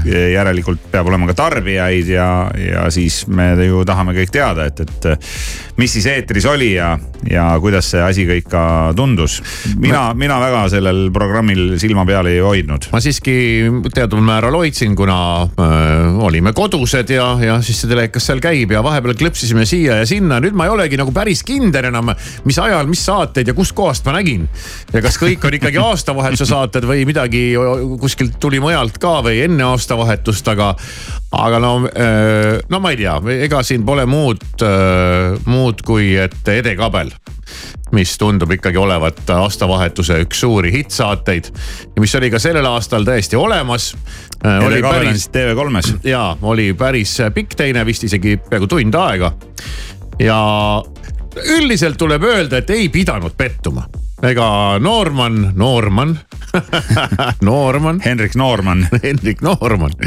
Järelikult 0.06 0.90
peab 0.92 1.08
olema 1.08 1.30
ka 1.32 1.38
tarbijaid 1.38 2.10
ja, 2.12 2.28
ja 2.60 2.90
siis 2.94 3.24
me 3.28 3.54
ju 3.66 3.86
tahame 3.88 4.16
kõik 4.18 4.34
teada, 4.34 4.68
et, 4.70 4.84
et 4.84 5.08
mis 5.80 5.92
siis 5.92 6.06
eetris 6.08 6.46
oli 6.48 6.74
ja, 6.74 6.94
ja 7.30 7.46
kuidas 7.62 7.90
see 7.92 8.02
asi 8.04 8.26
kõik 8.28 8.48
ka 8.52 8.64
tundus. 8.96 9.42
mina, 9.82 10.14
mina 10.16 10.38
väga 10.40 10.62
sellel 10.72 11.10
programmil 11.14 11.76
silma 11.82 12.06
peal 12.08 12.30
ei 12.32 12.40
hoidnud. 12.44 12.88
ma 12.94 13.02
siiski 13.04 13.36
teatud 13.94 14.24
määral 14.24 14.56
hoidsin, 14.56 14.96
kuna 14.96 15.18
äh, 15.44 16.20
olime 16.24 16.54
kodused 16.56 17.12
ja, 17.12 17.28
ja 17.42 17.58
siis 17.66 17.82
see 17.84 17.92
telekas 17.92 18.28
seal 18.30 18.40
käib 18.44 18.72
ja 18.72 18.84
vahepeal 18.86 19.18
klõpsisime 19.20 19.66
siia 19.68 20.00
ja 20.02 20.08
sinna. 20.08 20.40
nüüd 20.44 20.56
ma 20.56 20.70
ei 20.70 20.76
olegi 20.76 21.00
nagu 21.00 21.12
päris 21.16 21.44
kindel 21.48 21.90
enam, 21.92 22.14
mis 22.48 22.60
ajal, 22.62 22.88
mis 22.92 23.04
saateid 23.06 23.52
ja 23.52 23.58
kustkohast 23.58 24.08
ma 24.08 24.16
nägin. 24.20 24.48
ja 24.94 25.04
kas 25.04 25.20
kõik 25.22 25.44
on 25.48 25.60
ikkagi 25.60 25.82
aastavahetuse 25.90 26.48
saated 26.48 26.88
või 26.88 27.04
midagi 27.10 27.46
kuskilt 28.00 28.40
tuli 28.40 28.64
mujalt 28.64 29.00
ka 29.02 29.18
või 29.26 29.44
enne 29.46 29.64
aastavahetust, 29.72 30.48
aga, 30.54 30.74
aga 31.32 31.62
no, 31.64 31.74
no 32.70 32.82
ma 32.82 32.94
ei 32.94 33.00
tea, 33.04 33.16
ega 33.48 33.64
siin 33.66 33.86
pole 33.88 34.06
muud, 34.10 34.44
muud 35.46 35.86
kui 35.86 36.14
et 36.20 36.54
Ede 36.56 36.76
Kabel 36.80 37.14
mis 37.96 38.18
tundub 38.18 38.52
ikkagi 38.52 38.78
olevat 38.78 39.30
aastavahetuse 39.30 40.18
üks 40.26 40.40
suuri 40.44 40.72
hittsaateid 40.74 41.50
ja 41.96 42.02
mis 42.02 42.16
oli 42.18 42.32
ka 42.34 42.40
sellel 42.42 42.66
aastal 42.70 43.06
täiesti 43.08 43.36
olemas. 43.36 43.94
oli 44.66 44.82
päris 44.82 45.30
TV3-s. 45.30 45.94
ja 46.04 46.38
oli 46.42 46.74
päris 46.74 47.18
pikk 47.34 47.56
teine, 47.56 47.86
vist 47.86 48.04
isegi 48.04 48.38
peaaegu 48.38 48.68
tund 48.68 48.96
aega. 49.00 49.32
ja 50.20 50.40
üldiselt 51.58 51.98
tuleb 51.98 52.24
öelda, 52.24 52.58
et 52.58 52.70
ei 52.70 52.90
pidanud 52.90 53.38
pettuma 53.38 53.86
ega 54.30 54.80
Noorman, 54.80 55.52
Noorman, 55.56 56.20
Noorman, 57.42 58.02
Henrik 58.06 58.36
Noorman. 58.36 58.88
Hendrik 59.04 59.42
Noorman. 59.42 59.92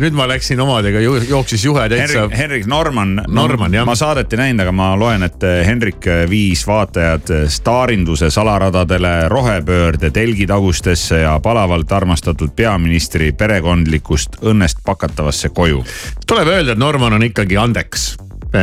nüüd 0.00 0.14
ma 0.16 0.24
läksin 0.28 0.60
omadega, 0.60 1.00
jooksis 1.28 1.64
juhe 1.64 1.82
täitsa 1.88 2.22
Henrik, 2.22 2.38
Henrik 2.38 2.66
Norman. 2.66 3.22
Norman, 3.28 3.74
jah. 3.74 3.84
ma 3.84 3.94
saadet 3.98 4.32
ei 4.32 4.40
näinud, 4.40 4.64
aga 4.64 4.72
ma 4.72 4.88
loen, 4.96 5.26
et 5.26 5.44
Henrik 5.66 6.08
viis 6.30 6.64
vaatajad 6.66 7.32
staarinduse 7.52 8.30
salaradadele, 8.32 9.28
rohepöörde 9.28 10.10
telgitagustesse 10.10 11.20
ja 11.26 11.36
palavalt 11.44 11.92
armastatud 11.92 12.54
peaministri 12.56 13.32
perekondlikust 13.36 14.40
õnnest 14.42 14.80
pakatavasse 14.86 15.52
koju. 15.52 15.84
tuleb 16.26 16.54
öelda, 16.54 16.72
et 16.72 16.80
Norman 16.80 17.20
on 17.20 17.28
ikkagi 17.28 17.60
andeks 17.60 18.14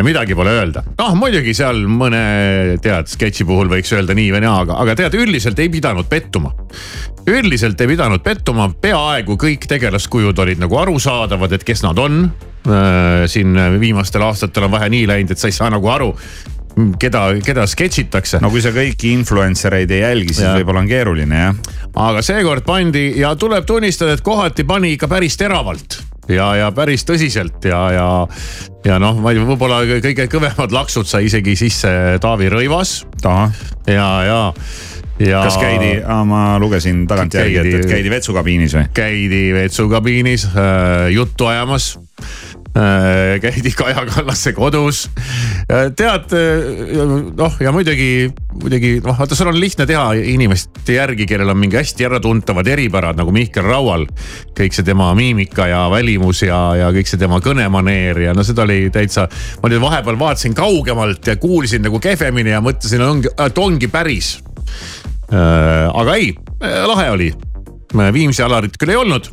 midagi 0.05 0.35
pole 0.37 0.53
öelda, 0.57 0.83
noh 0.99 1.15
muidugi 1.19 1.53
seal 1.57 1.83
mõne 1.89 2.23
tead 2.83 3.11
sketši 3.11 3.45
puhul 3.47 3.71
võiks 3.71 3.91
öelda 3.95 4.15
nii 4.17 4.31
või 4.35 4.43
naa, 4.45 4.61
aga, 4.65 4.79
aga 4.83 4.95
tead 5.03 5.17
üldiselt 5.19 5.59
ei 5.59 5.69
pidanud 5.73 6.09
pettuma. 6.09 6.53
üldiselt 7.29 7.81
ei 7.81 7.91
pidanud 7.93 8.23
pettuma, 8.23 8.69
peaaegu 8.81 9.37
kõik 9.39 9.67
tegelaskujud 9.69 10.39
olid 10.39 10.63
nagu 10.63 10.79
arusaadavad, 10.81 11.53
et 11.53 11.67
kes 11.67 11.85
nad 11.85 11.99
on. 11.99 12.25
siin 13.27 13.57
viimastel 13.79 14.23
aastatel 14.23 14.69
on 14.69 14.71
vähe 14.71 14.87
nii 14.89 15.07
läinud, 15.07 15.31
et 15.31 15.39
sa 15.39 15.49
ei 15.51 15.55
saa 15.55 15.67
nagu 15.69 15.89
aru, 15.91 16.13
keda, 16.99 17.25
keda 17.43 17.65
sketšitakse 17.67 18.39
no 18.43 18.51
kui 18.53 18.63
sa 18.63 18.71
kõiki 18.71 19.11
influencer 19.13 19.75
eid 19.81 19.91
ei 19.91 19.99
jälgi, 20.03 20.37
siis 20.37 20.47
võib-olla 20.47 20.83
on 20.83 20.89
keeruline 20.89 21.43
jah. 21.43 21.59
aga 22.07 22.23
seekord 22.25 22.63
pandi 22.65 23.09
ja 23.19 23.33
tuleb 23.35 23.67
tunnistada, 23.67 24.15
et 24.15 24.23
kohati 24.25 24.63
pani 24.63 24.95
ikka 24.95 25.11
päris 25.11 25.37
teravalt 25.39 25.99
ja, 26.31 26.47
ja 26.59 26.71
päris 26.75 27.05
tõsiselt 27.07 27.65
ja, 27.67 27.81
ja, 27.93 28.07
ja 28.85 28.99
noh, 29.01 29.19
ma 29.21 29.33
ei 29.33 29.39
tea, 29.39 29.47
võib-olla 29.47 29.81
kõige 30.03 30.27
kõvemad 30.31 30.75
laksud 30.75 31.09
sai 31.09 31.27
isegi 31.29 31.55
sisse 31.59 31.91
Taavi 32.23 32.49
Rõivas 32.53 33.01
ja, 33.87 34.07
ja, 34.27 34.39
ja. 35.19 35.43
kas 35.43 35.57
käidi, 35.61 35.95
ma 36.29 36.45
lugesin 36.61 37.05
tagantjärgi, 37.09 37.59
et, 37.61 37.73
et 37.81 37.91
Käidi- 37.91 38.13
vetsukabiinis 38.13 38.77
või? 38.77 38.87
käidi 38.95 39.43
vetsukabiinis 39.55 40.47
äh, 40.53 41.11
juttu 41.15 41.49
ajamas. 41.51 41.93
Käidi 43.43 43.71
Kaja 43.77 44.05
Kallase 44.09 44.53
kodus. 44.53 45.03
tead 45.95 46.33
äh, 46.33 46.63
noh, 47.37 47.57
ja 47.61 47.73
muidugi, 47.75 48.31
muidugi 48.61 48.95
noh, 49.03 49.17
vaata, 49.19 49.37
sul 49.37 49.51
on 49.51 49.59
lihtne 49.59 49.85
teha 49.89 50.07
inimeste 50.17 50.97
järgi, 50.97 51.27
kellel 51.29 51.53
on 51.53 51.59
mingi 51.61 51.77
hästi 51.77 52.07
äratuntavad 52.09 52.67
eripärad 52.67 53.19
nagu 53.19 53.33
Mihkel 53.35 53.67
Raual. 53.67 54.07
kõik 54.57 54.73
see 54.73 54.87
tema 54.87 55.11
miimika 55.17 55.67
ja 55.69 55.83
välimus 55.93 56.43
ja, 56.47 56.61
ja 56.79 56.89
kõik 56.95 57.09
see 57.09 57.21
tema 57.21 57.39
kõnemaneer 57.45 58.23
ja 58.27 58.33
no 58.33 58.45
seda 58.47 58.65
oli 58.65 58.89
täitsa. 58.93 59.27
ma 59.61 59.69
nüüd 59.69 59.83
vahepeal 59.83 60.19
vaatasin 60.19 60.57
kaugemalt 60.57 61.27
ja 61.27 61.37
kuulsin 61.37 61.85
nagu 61.85 61.99
kehvemini 61.99 62.55
ja 62.55 62.61
mõtlesin, 62.61 63.05
ongi, 63.05 63.29
et 63.37 63.57
ongi 63.57 63.87
päris 63.87 64.37
Äh, 65.33 65.89
aga 65.89 66.15
ei, 66.19 66.33
lahe 66.61 67.09
oli. 67.11 67.31
Viimsi 68.13 68.41
Alarit 68.43 68.77
küll 68.81 68.93
ei 68.93 68.97
olnud 68.97 69.29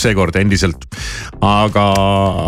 seekord 0.00 0.36
endiselt, 0.40 0.86
aga, 1.40 1.86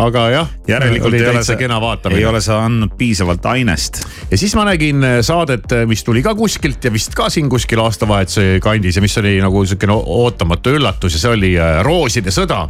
aga 0.07 0.23
jah. 0.33 0.53
järelikult 0.67 1.17
ei 1.17 1.27
ole 1.31 1.43
sa, 1.47 1.55
kena 1.59 1.79
ei 1.79 1.85
vaatamine. 1.85 2.25
ole 2.29 2.41
sa 2.43 2.61
andnud 2.65 2.95
piisavalt 2.97 3.45
ainest. 3.45 4.03
ja 4.31 4.37
siis 4.37 4.55
ma 4.57 4.65
nägin 4.67 5.05
saadet, 5.21 5.77
mis 5.87 6.03
tuli 6.03 6.23
ka 6.25 6.35
kuskilt 6.35 6.83
ja 6.83 6.93
vist 6.93 7.15
ka 7.17 7.29
siin 7.33 7.49
kuskil 7.49 7.81
aastavahetuse 7.83 8.59
kandis 8.63 8.97
ja 8.99 9.05
mis 9.05 9.17
oli 9.21 9.37
nagu 9.43 9.65
sihukene 9.65 9.95
ootamatu 9.97 10.75
üllatus 10.77 11.17
ja 11.17 11.23
see 11.23 11.35
oli 11.37 11.53
äh, 11.59 11.79
Rooside 11.85 12.33
sõda 12.33 12.65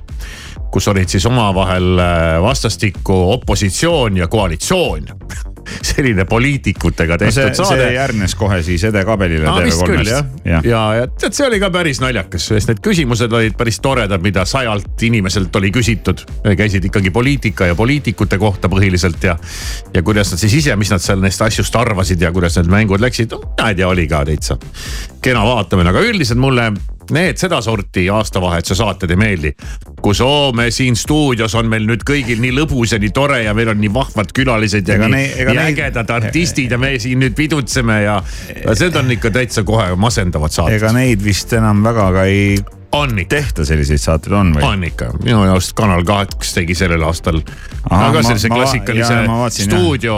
kus 0.72 0.88
olid 0.92 1.10
siis 1.10 1.26
omavahel 1.26 2.00
äh, 2.00 2.42
vastastikku 2.44 3.16
opositsioon 3.38 4.18
ja 4.18 4.28
koalitsioon. 4.28 5.08
selline 5.90 6.26
poliitikutega 6.30 7.18
no 7.22 7.32
see 7.32 7.48
tehtud, 7.48 7.64
see 7.64 7.78
saade. 7.78 7.94
järgnes 7.96 8.36
kohe 8.40 8.60
siis 8.66 8.84
Ede 8.90 9.04
Kabelile 9.08 9.54
vist 9.66 9.84
küll 9.84 10.08
jah, 10.08 10.26
TV3-st. 10.26 10.50
jah, 10.52 10.68
ja, 10.72 10.84
ja 11.02 11.08
tead, 11.12 11.38
see 11.38 11.48
oli 11.48 11.62
ka 11.64 11.72
päris 11.74 12.02
naljakas, 12.04 12.50
sest 12.52 12.72
need 12.72 12.82
küsimused 12.86 13.34
olid 13.40 13.58
päris 13.60 13.82
toredad, 13.84 14.24
mida 14.24 14.46
sajalt 14.48 15.08
inimeselt 15.08 15.56
oli 15.60 15.72
küsitud. 15.76 16.26
käisid 16.58 16.86
ikkagi 16.90 17.12
poliitika 17.14 17.70
ja 17.70 17.76
poliitikute 17.76 18.38
kohta 18.42 18.70
põhiliselt 18.72 19.24
ja, 19.24 19.38
ja 19.94 20.04
kuidas 20.04 20.34
nad 20.34 20.42
siis 20.42 20.60
ise, 20.62 20.76
mis 20.76 20.92
nad 20.94 21.04
seal 21.04 21.22
neist 21.24 21.42
asjust 21.42 21.76
arvasid 21.76 22.22
ja 22.22 22.32
kuidas 22.36 22.58
need 22.60 22.72
mängud 22.72 23.04
läksid, 23.04 23.34
no 23.34 23.56
ma 23.58 23.72
ei 23.72 23.80
tea, 23.80 23.88
oli 23.88 24.08
ka 24.08 24.24
täitsa 24.28 24.58
kena 25.22 25.44
vaatamine, 25.46 25.92
aga 25.92 26.06
üldiselt 26.08 26.40
mulle 26.40 26.72
need 27.16 27.40
sedasorti 27.42 28.08
aastavahetuse 28.14 28.78
saated 28.78 29.12
ei 29.14 29.20
meeldi. 29.20 29.54
kus 30.02 30.22
oo, 30.22 30.52
me 30.52 30.70
siin 30.72 30.96
stuudios 30.96 31.56
on 31.56 31.70
meil 31.72 31.88
nüüd 31.90 32.06
kõigil 32.08 32.42
nii 32.44 32.54
lõbus 32.60 32.96
ja 32.96 33.02
nii 33.02 33.14
tore 33.16 33.42
ja 33.44 33.54
meil 33.58 33.74
on 33.74 33.82
nii 33.82 33.94
vahvad 33.94 34.34
külalised 34.36 34.88
ja 34.88 34.98
Ega 34.98 35.12
nii, 35.12 35.28
ega 35.44 35.58
nii 35.58 35.66
ägedad 35.74 36.16
artistid 36.18 36.72
ja 36.72 36.82
me 36.82 36.96
siin 37.00 37.22
nüüd 37.24 37.36
pidutseme 37.38 38.02
ja 38.04 38.22
ja 38.64 38.80
need 38.80 38.96
on 38.96 39.12
ikka 39.18 39.32
täitsa 39.34 39.64
kohe 39.68 39.94
masendavad 39.96 40.54
saated. 40.54 40.80
ega 40.80 40.94
neid 40.96 41.24
vist 41.24 41.54
enam 41.58 41.84
väga 41.86 42.12
ka 42.18 42.26
ei 42.30 42.58
on 42.98 43.20
ikka, 43.22 43.36
tehta 43.36 43.66
selliseid 43.68 44.02
saateid 44.02 44.36
on 44.38 44.54
või? 44.56 44.64
on 44.68 44.84
ikka, 44.88 45.10
minu 45.24 45.44
jaoks 45.48 45.72
Kanal 45.78 46.04
kaks 46.08 46.54
tegi 46.58 46.76
sellel 46.78 47.04
aastal. 47.08 47.42
Aga 47.88 48.20
ma- 48.20 48.24
sellise 48.26 48.50
klassikalise 48.52 49.64
stuudio, 49.64 50.16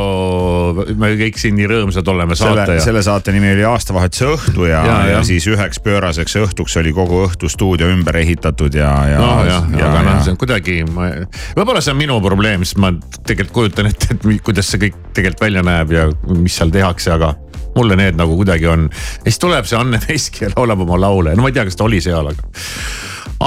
me 0.97 1.11
kõik 1.19 1.37
siin 1.41 1.57
nii 1.59 1.67
rõõmsad 1.69 2.07
oleme 2.09 2.37
selle 2.39 2.63
saate, 2.63 2.77
ja 2.79 2.85
selle 2.85 3.03
saate 3.05 3.35
nimi 3.35 3.51
oli 3.53 3.65
aastavahetuse 3.69 4.29
õhtu 4.33 4.69
ja, 4.69 4.79
Ja, 4.79 4.95
ja, 5.05 5.17
ja 5.17 5.23
siis 5.27 5.45
üheks 5.51 5.81
pööraseks 5.83 6.37
õhtuks 6.39 6.77
oli 6.81 6.93
kogu 6.95 7.23
õhtu 7.27 7.49
stuudio 7.51 7.89
ümber 7.91 8.17
ehitatud 8.21 8.73
ja, 8.77 8.93
ja. 9.11 9.19
noh 9.19 9.43
jah, 9.47 9.67
aga 9.89 10.05
noh, 10.05 10.21
see 10.25 10.33
on 10.33 10.39
kuidagi, 10.39 10.79
võib-olla 10.87 11.83
see 11.83 11.93
on 11.93 11.99
minu 11.99 12.17
probleem, 12.23 12.65
sest 12.65 12.79
ma 12.81 12.93
tegelikult 13.27 13.55
kujutan 13.59 13.91
ette, 13.91 14.15
et 14.15 14.25
kuidas 14.45 14.71
see 14.71 14.87
kõik 14.87 14.97
tegelikult 15.13 15.45
välja 15.49 15.65
näeb 15.65 15.93
ja 15.93 16.07
mis 16.31 16.57
seal 16.57 16.73
tehakse, 16.73 17.13
aga 17.15 17.35
mulle 17.75 17.97
need 17.99 18.17
nagu 18.19 18.35
kuidagi 18.39 18.67
on. 18.67 18.87
ja 18.91 19.29
siis 19.29 19.39
tuleb 19.41 19.67
see 19.69 19.79
Anne 19.79 19.99
Veski 20.07 20.45
ja 20.45 20.51
laulab 20.55 20.85
oma 20.85 20.99
laule, 21.01 21.35
no 21.35 21.45
ma 21.45 21.51
ei 21.51 21.57
tea, 21.57 21.67
kas 21.67 21.79
ta 21.79 21.87
oli 21.87 22.01
seal, 22.03 22.31
aga. 22.31 22.47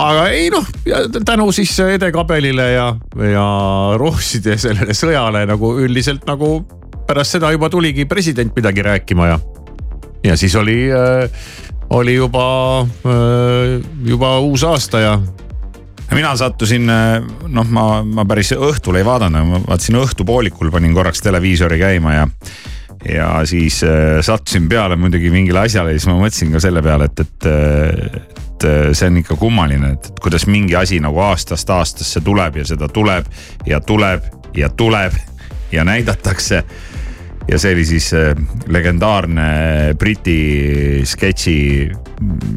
aga 0.02 0.28
ei 0.34 0.50
noh, 0.52 0.68
tänu 1.24 1.50
siis 1.52 1.74
Ede 1.86 2.12
Kabelile 2.14 2.70
ja, 2.72 2.86
ja 3.32 3.48
Rooside 4.00 4.58
sellele 4.60 4.96
sõjale 4.96 5.44
nagu 5.50 5.74
üldiselt 5.82 6.26
nagu 6.28 6.60
pärast 7.08 7.38
seda 7.38 7.50
juba 7.52 7.70
tuligi 7.72 8.06
president 8.08 8.54
midagi 8.56 8.84
rääkima 8.86 9.28
ja, 9.32 9.38
ja 10.24 10.38
siis 10.38 10.54
oli 10.56 10.86
äh, 10.92 11.28
oli 11.92 12.14
juba 12.14 12.46
äh,, 12.80 13.80
juba 14.06 14.38
uus 14.40 14.64
aasta 14.64 15.00
ja 15.00 15.16
mina 16.12 16.34
sattusin, 16.36 16.88
noh, 17.48 17.68
ma, 17.72 18.02
ma 18.04 18.24
päris 18.28 18.52
õhtul 18.52 18.98
ei 19.00 19.04
vaadanud, 19.06 19.48
ma 19.48 19.60
vaatasin 19.64 19.96
õhtupoolikul 20.00 20.68
panin 20.72 20.92
korraks 20.94 21.24
televiisori 21.24 21.78
käima 21.80 22.14
ja 22.14 22.26
ja 23.08 23.46
siis 23.48 23.82
äh, 23.84 24.20
sattusin 24.20 24.68
peale 24.68 24.96
muidugi 24.96 25.30
mingile 25.30 25.64
asjale 25.66 25.92
ja 25.92 25.98
siis 25.98 26.10
ma 26.10 26.18
mõtlesin 26.20 26.52
ka 26.54 26.62
selle 26.62 26.82
peale, 26.82 27.08
et, 27.10 27.24
et, 27.24 27.48
et 28.42 28.68
see 28.94 29.10
on 29.10 29.18
ikka 29.22 29.36
kummaline, 29.40 29.96
et 29.96 30.12
kuidas 30.22 30.46
mingi 30.46 30.76
asi 30.78 31.00
nagu 31.02 31.18
aastast 31.24 31.70
aastasse 31.70 32.22
tuleb 32.22 32.60
ja 32.62 32.68
seda 32.68 32.88
tuleb 32.88 33.26
ja 33.66 33.80
tuleb 33.80 34.28
ja 34.56 34.68
tuleb 34.68 35.18
ja 35.72 35.84
näidatakse 35.84 36.62
ja 37.50 37.58
see 37.58 37.74
oli 37.74 37.84
siis 37.88 38.12
äh, 38.14 38.32
legendaarne 38.72 39.94
Briti 39.98 41.02
sketši 41.08 41.56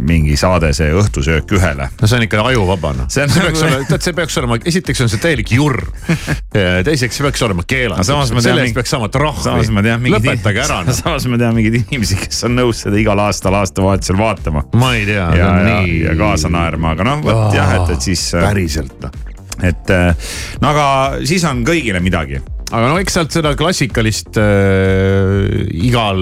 mingi 0.06 0.36
saade, 0.38 0.70
see 0.78 0.92
õhtusöök 0.94 1.56
ühele. 1.58 1.88
no 2.02 2.08
see 2.08 2.20
on 2.20 2.26
ikka 2.28 2.44
ajuvaba 2.52 2.92
noh. 2.94 3.08
See 3.10 3.26
see, 3.28 3.42
peaks 3.42 3.62
nagu- 3.64 3.72
olema, 3.72 3.88
tead, 3.90 4.04
see 4.06 4.16
peaks 4.20 4.38
olema, 4.42 4.58
esiteks 4.72 5.02
on 5.06 5.12
see 5.12 5.22
täielik 5.24 5.52
jurr. 5.56 5.80
teiseks, 6.88 7.18
see 7.18 7.26
peaks 7.26 7.44
olema 7.48 7.66
keelatud 7.68 8.06
tean 8.06 8.30
selle 8.30 8.62
mingi- 8.62 8.70
eest 8.70 8.78
peaks 8.78 8.94
saama 8.94 9.10
trahvi 9.14 9.66
lõpetage 10.14 10.64
ära 10.68 10.82
noh. 10.86 10.98
samas 10.98 11.28
ma 11.32 11.40
tean 11.42 11.56
mingeid 11.58 11.80
inimesi, 11.82 12.20
kes 12.22 12.44
on 12.48 12.58
nõus 12.60 12.84
seda 12.86 13.00
igal 13.02 13.20
aastal 13.26 13.58
aastavahetusel 13.62 14.20
vaatama. 14.22 14.66
ma 14.78 14.94
ei 14.98 15.08
tea. 15.10 15.30
ja, 15.40 15.52
ja, 15.66 15.78
ja 16.10 16.18
kaasa 16.20 16.52
naerma, 16.54 16.94
aga 16.96 17.08
noh, 17.10 17.24
vot 17.26 17.56
jah, 17.58 17.78
et, 17.80 17.96
et 17.98 18.10
siis, 18.12 18.28
päriselt 18.38 19.00
noh. 19.02 19.22
et 19.66 19.96
äh, 19.96 20.34
no 20.62 20.76
aga 20.76 20.88
siis 21.26 21.46
on 21.50 21.66
kõigile 21.68 22.04
midagi. 22.06 22.42
Aga 22.76 22.92
no 22.92 23.00
eks 23.02 23.18
sealt 23.18 23.36
seda 23.36 23.56
klassikalist 23.60 24.38
äh, 24.42 25.66
igal, 25.88 26.22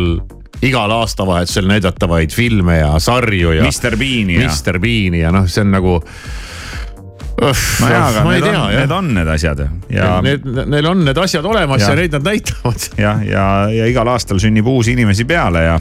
igal 0.64 0.96
aastavahetusel 1.00 1.68
näidatavaid 1.70 2.34
filme 2.36 2.80
ja 2.80 2.94
sarju 3.04 3.56
ja. 3.58 3.68
Mr 3.68 3.98
Bean'i 4.00 4.40
ja. 4.40 4.50
Mr 4.50 4.80
Bean'i 4.84 5.24
ja 5.24 5.34
noh, 5.36 5.48
see 5.50 5.66
on 5.66 5.74
nagu. 5.74 6.00
no 7.44 7.50
jaa, 7.90 8.04
aga 8.12 8.24
ma 8.24 8.36
ei 8.36 8.42
need 8.42 8.52
tea 8.52 8.60
on, 8.62 8.74
jah 8.74 8.84
need. 8.84 8.92
on 8.94 9.08
need 9.18 9.32
asjad 9.34 9.64
ja, 9.90 10.10
Need, 10.24 10.46
neil 10.70 10.90
on 10.92 11.02
need 11.08 11.18
asjad 11.18 11.46
olemas 11.50 11.82
ja, 11.82 11.88
Ja. 11.88 11.96
ja 11.96 12.02
neid 12.04 12.14
nad 12.20 12.28
näitavad. 12.30 12.90
ja, 13.06 13.16
ja, 13.26 13.48
ja 13.74 13.88
igal 13.90 14.14
aastal 14.14 14.40
sünnib 14.44 14.70
uusi 14.70 14.94
inimesi 14.94 15.26
peale 15.26 15.66
ja, 15.66 15.80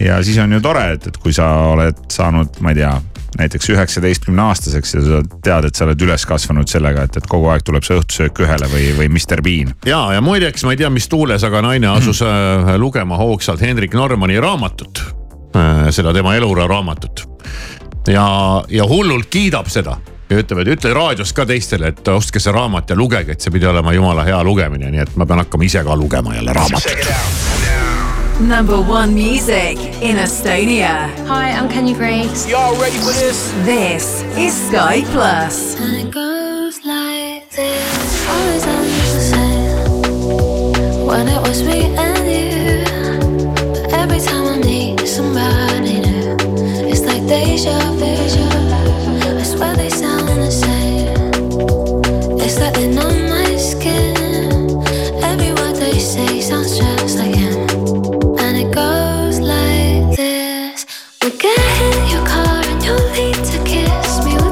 ja 0.00 0.18
siis 0.26 0.38
on 0.42 0.52
ju 0.58 0.60
tore, 0.64 0.88
et, 0.96 1.06
et 1.12 1.22
kui 1.22 1.32
sa 1.36 1.48
oled 1.70 2.04
saanud, 2.10 2.58
ma 2.60 2.74
ei 2.74 2.82
tea, 2.82 2.92
näiteks 3.38 3.70
üheksateistkümne 3.70 4.42
aastaseks 4.42 4.94
ja 4.94 5.02
sa 5.04 5.20
tead, 5.44 5.68
et 5.68 5.78
sa 5.78 5.86
oled 5.86 6.02
üles 6.02 6.26
kasvanud 6.26 6.70
sellega, 6.70 7.06
et, 7.06 7.16
et 7.20 7.28
kogu 7.30 7.50
aeg 7.52 7.64
tuleb 7.66 7.86
see 7.86 7.98
õhtusöök 8.00 8.42
ühele 8.44 8.68
või, 8.72 8.90
või 8.98 9.08
Mr 9.12 9.42
Bean. 9.46 9.74
ja, 9.86 10.00
ja 10.16 10.22
muideks 10.24 10.66
ma 10.66 10.74
ei 10.74 10.80
tea, 10.82 10.90
mis 10.92 11.08
tuules, 11.10 11.44
aga 11.46 11.62
naine 11.66 11.90
asus 11.92 12.22
äh, 12.26 12.74
lugema 12.80 13.18
hoogsalt 13.20 13.62
Hendrik 13.64 13.94
Normani 13.94 14.40
raamatut, 14.40 15.02
seda 15.90 16.12
tema 16.14 16.36
elura 16.38 16.66
raamatut. 16.70 17.26
ja, 18.08 18.26
ja 18.70 18.86
hullult 18.86 19.30
kiidab 19.30 19.70
seda 19.70 19.98
ja 20.30 20.38
ütleb, 20.38 20.62
et 20.62 20.72
ütle 20.76 20.94
raadios 20.94 21.34
ka 21.34 21.46
teistele, 21.46 21.90
et 21.90 22.08
ostke 22.14 22.42
see 22.42 22.54
raamat 22.54 22.90
ja 22.90 22.98
lugege, 22.98 23.34
et 23.34 23.42
see 23.42 23.54
pidi 23.54 23.66
olema 23.66 23.94
jumala 23.96 24.26
hea 24.26 24.42
lugemine, 24.46 24.92
nii 24.94 25.06
et 25.06 25.16
ma 25.18 25.26
pean 25.26 25.42
hakkama 25.44 25.66
ise 25.66 25.84
ka 25.86 25.98
lugema 25.98 26.36
jälle 26.38 26.54
raamatut. 26.56 27.89
Number 28.40 28.80
one 28.80 29.14
music 29.14 29.78
in 30.02 30.16
Estonia. 30.16 31.14
Hi, 31.26 31.50
I'm 31.50 31.68
Kenny 31.68 31.94
Breaks. 31.94 32.48
Y'all 32.48 32.74
ready 32.80 32.96
for 32.96 33.12
this? 33.12 33.52
This 33.64 34.22
is 34.36 34.54
Sky 34.68 35.02
Plus. 35.12 35.78
And 35.78 36.08
it 36.08 36.10
goes 36.10 36.82
like 36.84 37.50
this. 37.50 38.28
Always 38.28 38.66
on 38.66 38.82
the 38.82 39.20
same. 39.30 41.06
When 41.06 41.28
it 41.28 41.40
was 41.46 41.62
me 41.62 41.94
and 41.96 42.26
you. 42.26 42.84
But 43.72 43.92
every 43.92 44.20
time 44.20 44.46
I 44.46 44.56
need 44.58 45.06
somebody 45.06 46.00
new, 46.00 46.36
it's 46.88 47.02
like 47.02 47.26
deja 47.26 47.78
vu. 47.92 48.06
I 49.38 49.42
swear 49.42 49.76
they 49.76 49.90
sound 49.90 50.28
the 50.28 50.50
same. 50.50 51.32
It's 52.40 52.58
like 52.58 52.74
they 52.74 52.88
know 52.88 53.10
my 53.28 53.49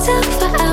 myself 0.08 0.67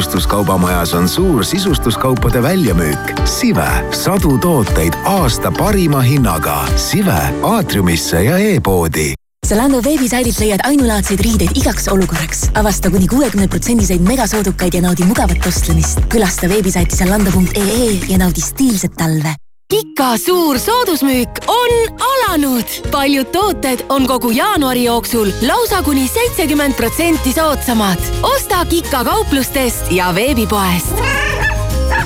sisustuskaubamajas 0.00 0.94
on 0.94 1.08
suur 1.08 1.44
sisustuskaupade 1.44 2.42
väljamüük. 2.42 3.20
Sive, 3.24 3.68
sadu 3.92 4.38
tooteid 4.38 4.94
aasta 5.04 5.52
parima 5.52 6.00
hinnaga. 6.00 6.68
Sive 6.76 7.20
aatriumisse 7.42 8.22
ja 8.24 8.38
e-poodi 8.38 9.12
Zalando 9.48 9.82
veebisaidilt 9.84 10.38
leiad 10.38 10.60
ainulaadseid 10.64 11.20
riideid 11.20 11.52
igaks 11.54 11.88
olukorraks. 11.88 12.48
avasta 12.54 12.90
kuni 12.90 13.08
kuuekümne 13.08 13.48
protsendiseid 13.48 14.00
megasoodukaid 14.00 14.74
ja 14.74 14.82
naudi 14.82 15.04
mugavat 15.04 15.46
ostlemist. 15.46 16.00
külasta 16.08 16.48
veebisaiti 16.48 16.96
zalando.ee 16.96 17.92
ja 18.08 18.18
naudi 18.18 18.40
stiilset 18.40 18.96
talve. 18.96 19.34
Kika 19.70 20.16
suur 20.18 20.58
soodusmüük 20.58 21.28
on 21.46 21.98
alanud. 21.98 22.64
paljud 22.90 23.26
tooted 23.26 23.80
on 23.88 24.06
kogu 24.06 24.30
jaanuari 24.30 24.84
jooksul 24.84 25.28
lausa 25.46 25.82
kuni 25.82 26.08
seitsekümmend 26.08 26.74
protsenti 26.74 27.32
soodsamad. 27.32 27.98
osta 28.22 28.64
Kika 28.64 29.04
kauplustest 29.04 29.92
ja 29.92 30.14
veebipoest. 30.14 30.94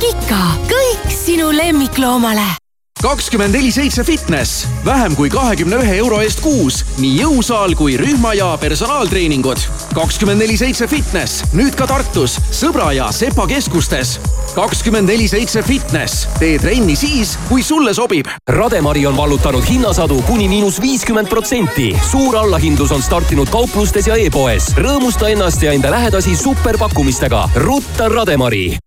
Kika, 0.00 0.44
kõik 0.68 1.10
sinu 1.24 1.56
lemmikloomale 1.56 2.63
kakskümmend 3.04 3.52
neli 3.52 3.68
seitse 3.72 4.04
fitness, 4.04 4.64
vähem 4.84 5.12
kui 5.16 5.28
kahekümne 5.28 5.76
ühe 5.82 5.96
euro 6.00 6.22
eest 6.24 6.40
kuus, 6.40 6.78
nii 6.96 7.18
jõusaal 7.18 7.74
kui 7.76 7.98
rühma 8.00 8.30
ja 8.32 8.46
personaaltreeningud. 8.60 9.60
kakskümmend 9.94 10.40
neli 10.40 10.56
seitse 10.56 10.88
fitness, 10.88 11.42
nüüd 11.52 11.76
ka 11.76 11.84
Tartus, 11.86 12.38
Sõbra 12.48 12.94
ja 12.96 13.10
Sepa 13.12 13.44
keskustes. 13.46 14.14
kakskümmend 14.54 15.12
neli 15.12 15.28
seitse 15.28 15.62
fitness, 15.62 16.24
tee 16.38 16.56
trenni 16.58 16.96
siis, 16.96 17.36
kui 17.48 17.62
sulle 17.62 17.92
sobib. 17.94 18.30
Rademari 18.48 19.06
on 19.06 19.16
vallutanud 19.16 19.68
hinnasadu 19.68 20.22
kuni 20.22 20.48
miinus 20.48 20.80
viiskümmend 20.80 21.28
protsenti. 21.28 21.92
suur 22.10 22.36
allahindlus 22.36 22.92
on 22.92 23.02
startinud 23.02 23.50
kauplustes 23.50 24.06
ja 24.06 24.16
e-poes. 24.16 24.72
rõõmusta 24.76 25.28
ennast 25.28 25.62
ja 25.62 25.72
enda 25.72 25.90
lähedasi 25.90 26.36
superpakkumistega. 26.36 27.48
rutta 27.54 28.08
Rademari 28.08 28.78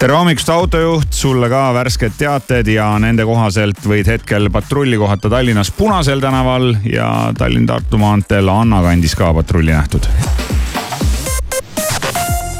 tere 0.00 0.14
hommikust, 0.16 0.48
autojuht, 0.48 1.12
sulle 1.12 1.48
ka 1.52 1.74
värsked 1.76 2.14
teated 2.18 2.68
ja 2.72 2.86
nende 3.02 3.26
kohaselt 3.28 3.82
võid 3.84 4.08
hetkel 4.08 4.48
patrulli 4.52 4.96
kohata 4.96 5.28
Tallinnas 5.28 5.68
Punasel 5.76 6.22
tänaval 6.24 6.70
ja 6.88 7.08
Tallinn-Tartu 7.36 8.00
maanteel 8.00 8.48
Anna 8.48 8.80
kandis 8.80 9.12
ka 9.18 9.28
patrulli 9.36 9.74
nähtud 9.74 10.08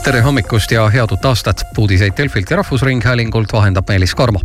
tere 0.05 0.21
hommikust 0.21 0.77
ja 0.77 0.85
head 0.93 1.17
uut 1.17 1.25
aastat. 1.25 1.65
uudiseid 1.79 2.13
Delfilt 2.19 2.51
ja 2.51 2.61
Rahvusringhäälingult 2.61 3.53
vahendab 3.53 3.89
Meelis 3.89 4.15
Karmo 4.15 4.45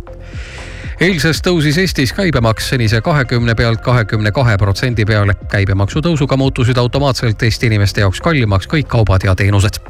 eilsest 1.00 1.44
tõusis 1.44 1.76
Eestis 1.84 2.16
käibemaks 2.16 2.72
senise 2.72 3.00
kahekümne 3.04 3.54
pealt 3.54 3.84
kahekümne 3.84 4.32
kahe 4.32 4.56
protsendi 4.56 5.04
peale. 5.04 5.36
käibemaksu 5.52 6.00
tõusuga 6.00 6.36
muutusid 6.36 6.76
automaatselt 6.76 7.42
Eesti 7.42 7.66
inimeste 7.66 8.00
jaoks 8.00 8.24
kallimaks 8.24 8.72
kõik 8.72 8.88
kaubad 8.88 9.28
ja 9.28 9.34
teenused 9.34 9.84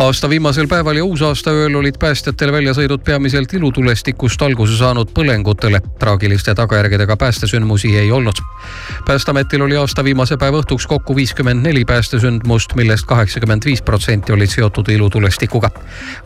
aasta 0.00 0.28
viimasel 0.28 0.64
päeval 0.68 0.96
ja 0.96 1.04
uusaastaööl 1.04 1.74
olid 1.76 1.98
päästjatel 2.00 2.52
väljasõidud 2.52 3.02
peamiselt 3.04 3.52
ilutulestikust 3.52 4.42
alguse 4.42 4.76
saanud 4.78 5.10
põlengutele. 5.12 5.80
traagiliste 5.98 6.54
tagajärgedega 6.54 7.16
päästesündmusi 7.16 7.96
ei 7.98 8.12
olnud. 8.12 8.40
päästeametil 9.06 9.62
oli 9.62 9.76
aasta 9.76 10.04
viimase 10.04 10.36
päeva 10.36 10.62
õhtuks 10.62 10.86
kokku 10.88 11.16
viiskümmend 11.16 11.66
neli 11.66 11.84
päästesündmust, 11.84 12.74
millest 12.74 13.06
kaheksakümmend 13.06 13.64
viis 13.64 13.82
protsenti 13.82 14.32
olid 14.32 14.48
seotud 14.48 14.88
ilutulestikuga. 14.88 15.70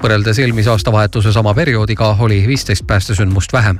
võrreldes 0.02 0.38
eelmise 0.38 0.70
aastavahetuse 0.70 1.32
sama 1.32 1.54
perioodiga 1.54 2.16
oli 2.20 2.44
viisteist 2.46 2.86
päästesündmust 2.86 3.52
vähem 3.52 3.78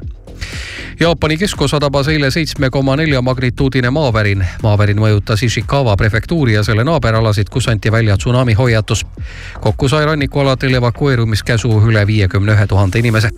Jaapani 1.01 1.37
keskosa 1.37 1.81
tabas 1.81 2.09
eile 2.09 2.31
seitsme 2.31 2.71
koma 2.71 2.97
nelja 2.97 3.23
magnituudine 3.23 3.91
maavärin. 3.91 4.47
maavärin 4.63 4.99
mõjutas 4.99 5.43
Ishikawa 5.43 5.97
prefektuuri 5.97 6.55
ja 6.55 6.63
selle 6.63 6.85
naaberalasid, 6.85 7.51
kus 7.51 7.69
anti 7.69 7.93
välja 7.93 8.17
tsunami 8.17 8.53
hoiatus. 8.53 9.07
kokku 9.61 9.84
kokku 9.85 9.97
sai 9.97 10.07
rannikualadel 10.07 10.75
evakueerumiskäsu 10.75 11.69
üle 11.89 12.07
viiekümne 12.07 12.53
ühe 12.53 12.67
tuhande 12.67 12.99
inimese. 12.99 13.31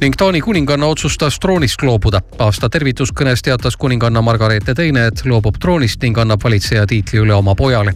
ning 0.00 0.14
Taani 0.18 0.40
kuninganna 0.40 0.86
otsustas 0.86 1.38
troonist 1.38 1.82
loobuda. 1.82 2.20
aasta 2.38 2.68
tervituskõnes 2.68 3.42
teatas 3.42 3.76
kuninganna 3.76 4.22
Margareete 4.22 4.74
teine, 4.74 5.06
et 5.06 5.22
loobub 5.24 5.54
troonist 5.60 6.02
ning 6.02 6.18
annab 6.18 6.40
valitseja 6.44 6.86
tiitli 6.86 7.18
üle 7.18 7.34
oma 7.34 7.54
pojale. 7.54 7.94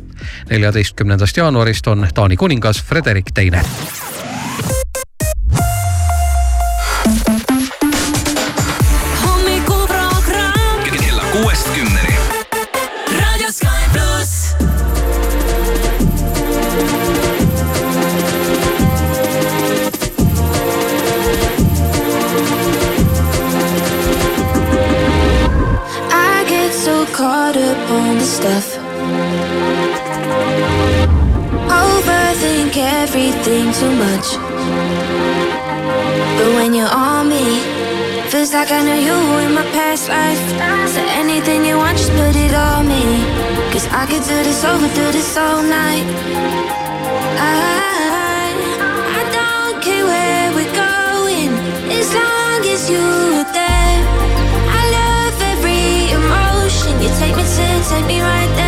neljateistkümnendast 0.51 1.37
jaanuarist 1.37 1.87
on 1.87 2.09
Taani 2.15 2.37
kuningas 2.37 2.83
Frederik 2.83 3.35
Teine. 3.35 3.63
much. 34.17 34.37
But 36.39 36.49
when 36.57 36.75
you're 36.75 36.93
on 36.93 37.29
me, 37.29 37.61
feels 38.31 38.53
like 38.53 38.71
I 38.71 38.83
know 38.83 38.99
you 39.09 39.17
in 39.45 39.55
my 39.55 39.67
past 39.77 40.09
life. 40.09 40.43
So 40.95 41.01
anything 41.23 41.65
you 41.65 41.77
want, 41.77 41.99
just 41.99 42.13
put 42.13 42.37
it 42.37 42.55
on 42.55 42.89
me. 42.89 43.05
Cause 43.73 43.87
I 43.89 44.07
could 44.07 44.25
do 44.33 44.37
this 44.49 44.65
over, 44.65 44.89
do 44.89 45.07
this 45.13 45.37
all 45.37 45.63
night. 45.63 46.07
I, 47.39 48.53
I 49.19 49.23
don't 49.39 49.77
care 49.83 50.05
where 50.13 50.49
we're 50.57 50.77
going, 50.89 51.51
as 51.99 52.09
long 52.15 52.61
as 52.75 52.83
you're 52.91 53.45
there. 53.59 53.99
I 54.79 54.83
love 54.99 55.37
every 55.53 56.13
emotion. 56.19 56.93
You 57.03 57.11
take 57.21 57.37
me 57.37 57.45
to, 57.57 57.67
take 57.91 58.07
me 58.07 58.21
right 58.21 58.53
there. 58.57 58.66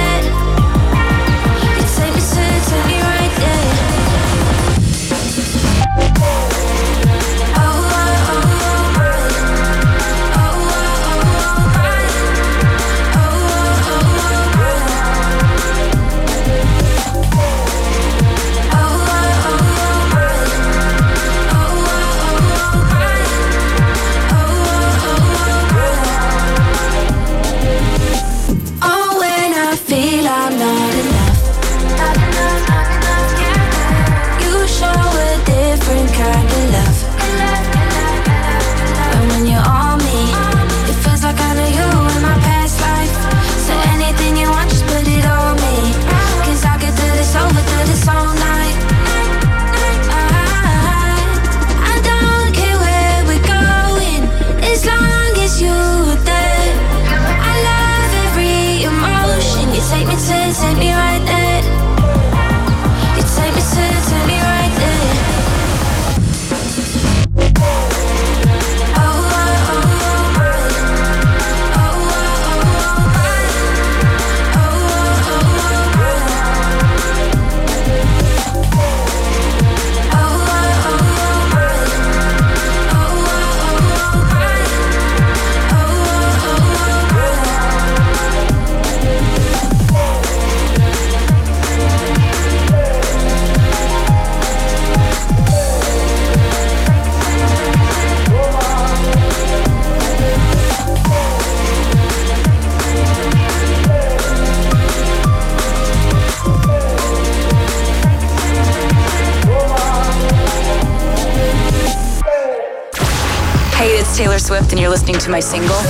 my 115.28 115.40
single. 115.40 115.87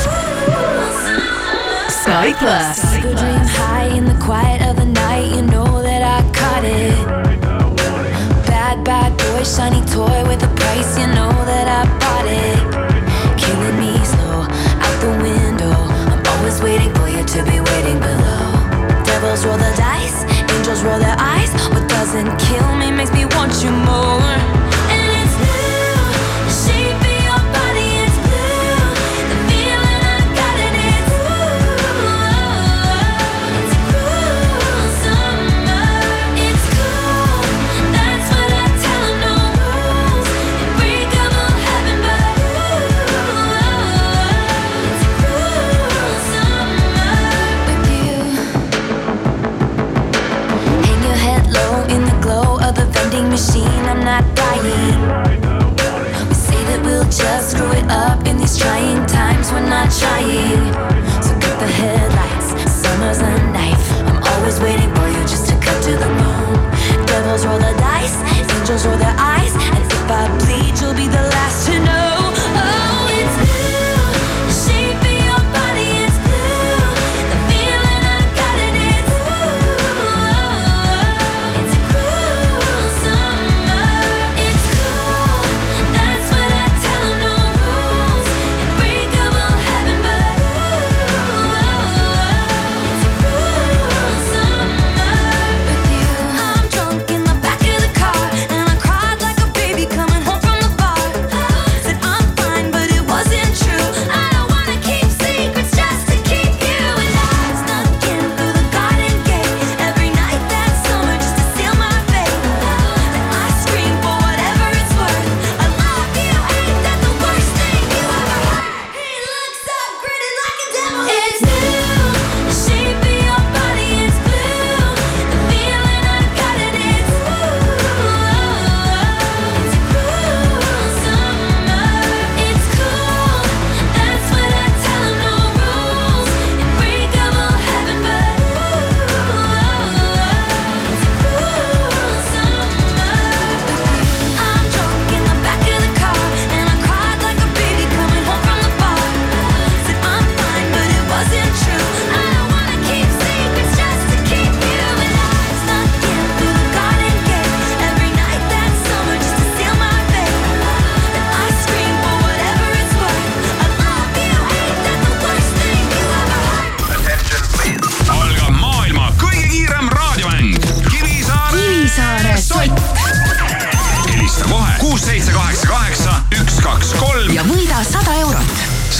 trying 59.99 60.88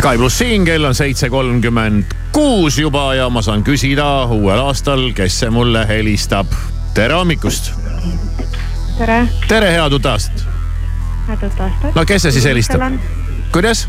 Sky 0.09 0.17
pluss 0.17 0.39
siin, 0.41 0.63
kell 0.65 0.85
on 0.89 0.95
seitse 0.97 1.29
kolmkümmend 1.29 2.15
kuus 2.33 2.79
juba 2.79 3.11
ja 3.15 3.27
ma 3.29 3.43
saan 3.45 3.61
küsida 3.61 4.25
uuel 4.33 4.63
aastal, 4.63 5.03
kes 5.13 5.35
see 5.43 5.51
mulle 5.53 5.83
helistab. 5.89 6.49
tere 6.97 7.13
hommikust. 7.13 7.69
tere, 8.97 9.19
tere, 9.51 9.69
head 9.75 9.93
uut 9.93 10.09
aastat. 10.09 10.47
head 11.29 11.45
uut 11.45 11.61
aastat. 11.61 11.93
no 11.93 12.07
kes 12.09 12.25
see 12.25 12.33
siis 12.39 12.49
helistab? 12.49 12.81
kuidas? 13.53 13.85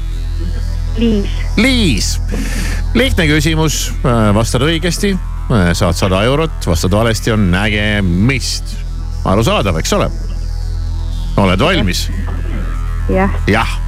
Liis. 0.97 1.39
Liis, 1.55 2.13
lihtne 2.99 3.27
küsimus, 3.31 3.85
vastad 4.35 4.67
õigesti, 4.67 5.15
saad 5.71 5.95
sada 5.95 6.25
eurot, 6.27 6.67
vastad 6.67 6.99
valesti, 6.99 7.31
on 7.31 7.47
nägemist. 7.53 8.75
arusaadav, 9.23 9.79
eks 9.79 9.95
ole? 9.95 10.11
oled 11.37 11.63
valmis? 11.63 12.09
jah. 13.07 13.39
jah 13.47 13.79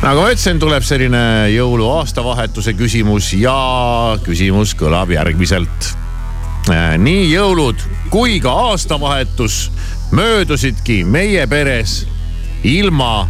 nagu 0.00 0.22
ma 0.22 0.30
ütlesin, 0.32 0.60
tuleb 0.60 0.84
selline 0.86 1.22
jõulu 1.52 1.90
aastavahetuse 1.98 2.72
küsimus 2.78 3.34
ja 3.36 3.56
küsimus 4.24 4.72
kõlab 4.78 5.12
järgmiselt. 5.12 5.90
nii 7.00 7.26
jõulud 7.32 7.82
kui 8.12 8.38
ka 8.40 8.52
aastavahetus 8.70 9.70
möödusidki 10.16 11.02
meie 11.04 11.46
peres 11.46 12.06
ilma 12.64 13.28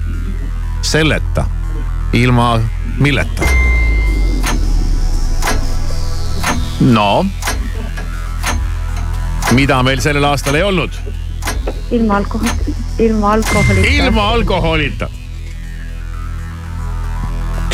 selleta, 0.82 1.46
ilma 2.12 2.60
milleta. 2.98 3.46
no, 6.80 7.24
mida 9.58 9.82
meil 9.82 10.00
sellel 10.00 10.24
aastal 10.30 10.54
ei 10.54 10.62
olnud? 10.62 11.00
ilma 11.90 12.22
alkoholi, 12.22 12.76
ilma 12.98 13.32
alkoholita. 13.32 13.88
ilma 13.90 14.28
alkoholita 14.36 15.10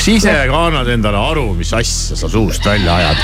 kas 0.07 0.21
ise 0.23 0.33
ka 0.47 0.59
annad 0.69 0.87
endale 0.87 1.19
aru, 1.19 1.49
mis 1.59 1.73
asja 1.75 2.15
sa 2.15 2.29
suust 2.31 2.63
välja 2.63 2.95
ajad? 2.95 3.17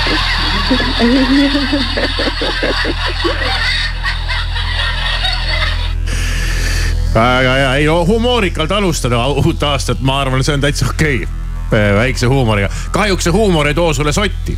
väga 7.12 7.52
hea, 7.54 7.68
ei 7.76 7.86
no 7.86 8.00
humoorikalt 8.08 8.74
alustada 8.74 9.20
uut 9.30 9.62
aastat, 9.62 10.02
ma 10.02 10.18
arvan, 10.24 10.42
see 10.42 10.56
on 10.56 10.64
täitsa 10.64 10.88
okei 10.90 11.20
okay. 11.22 11.92
väikse 12.00 12.26
huumoriga. 12.26 12.72
kahjuks 12.90 13.28
see 13.28 13.34
huumor 13.36 13.70
ei 13.70 13.78
too 13.78 13.92
sulle 13.94 14.12
sotti, 14.16 14.56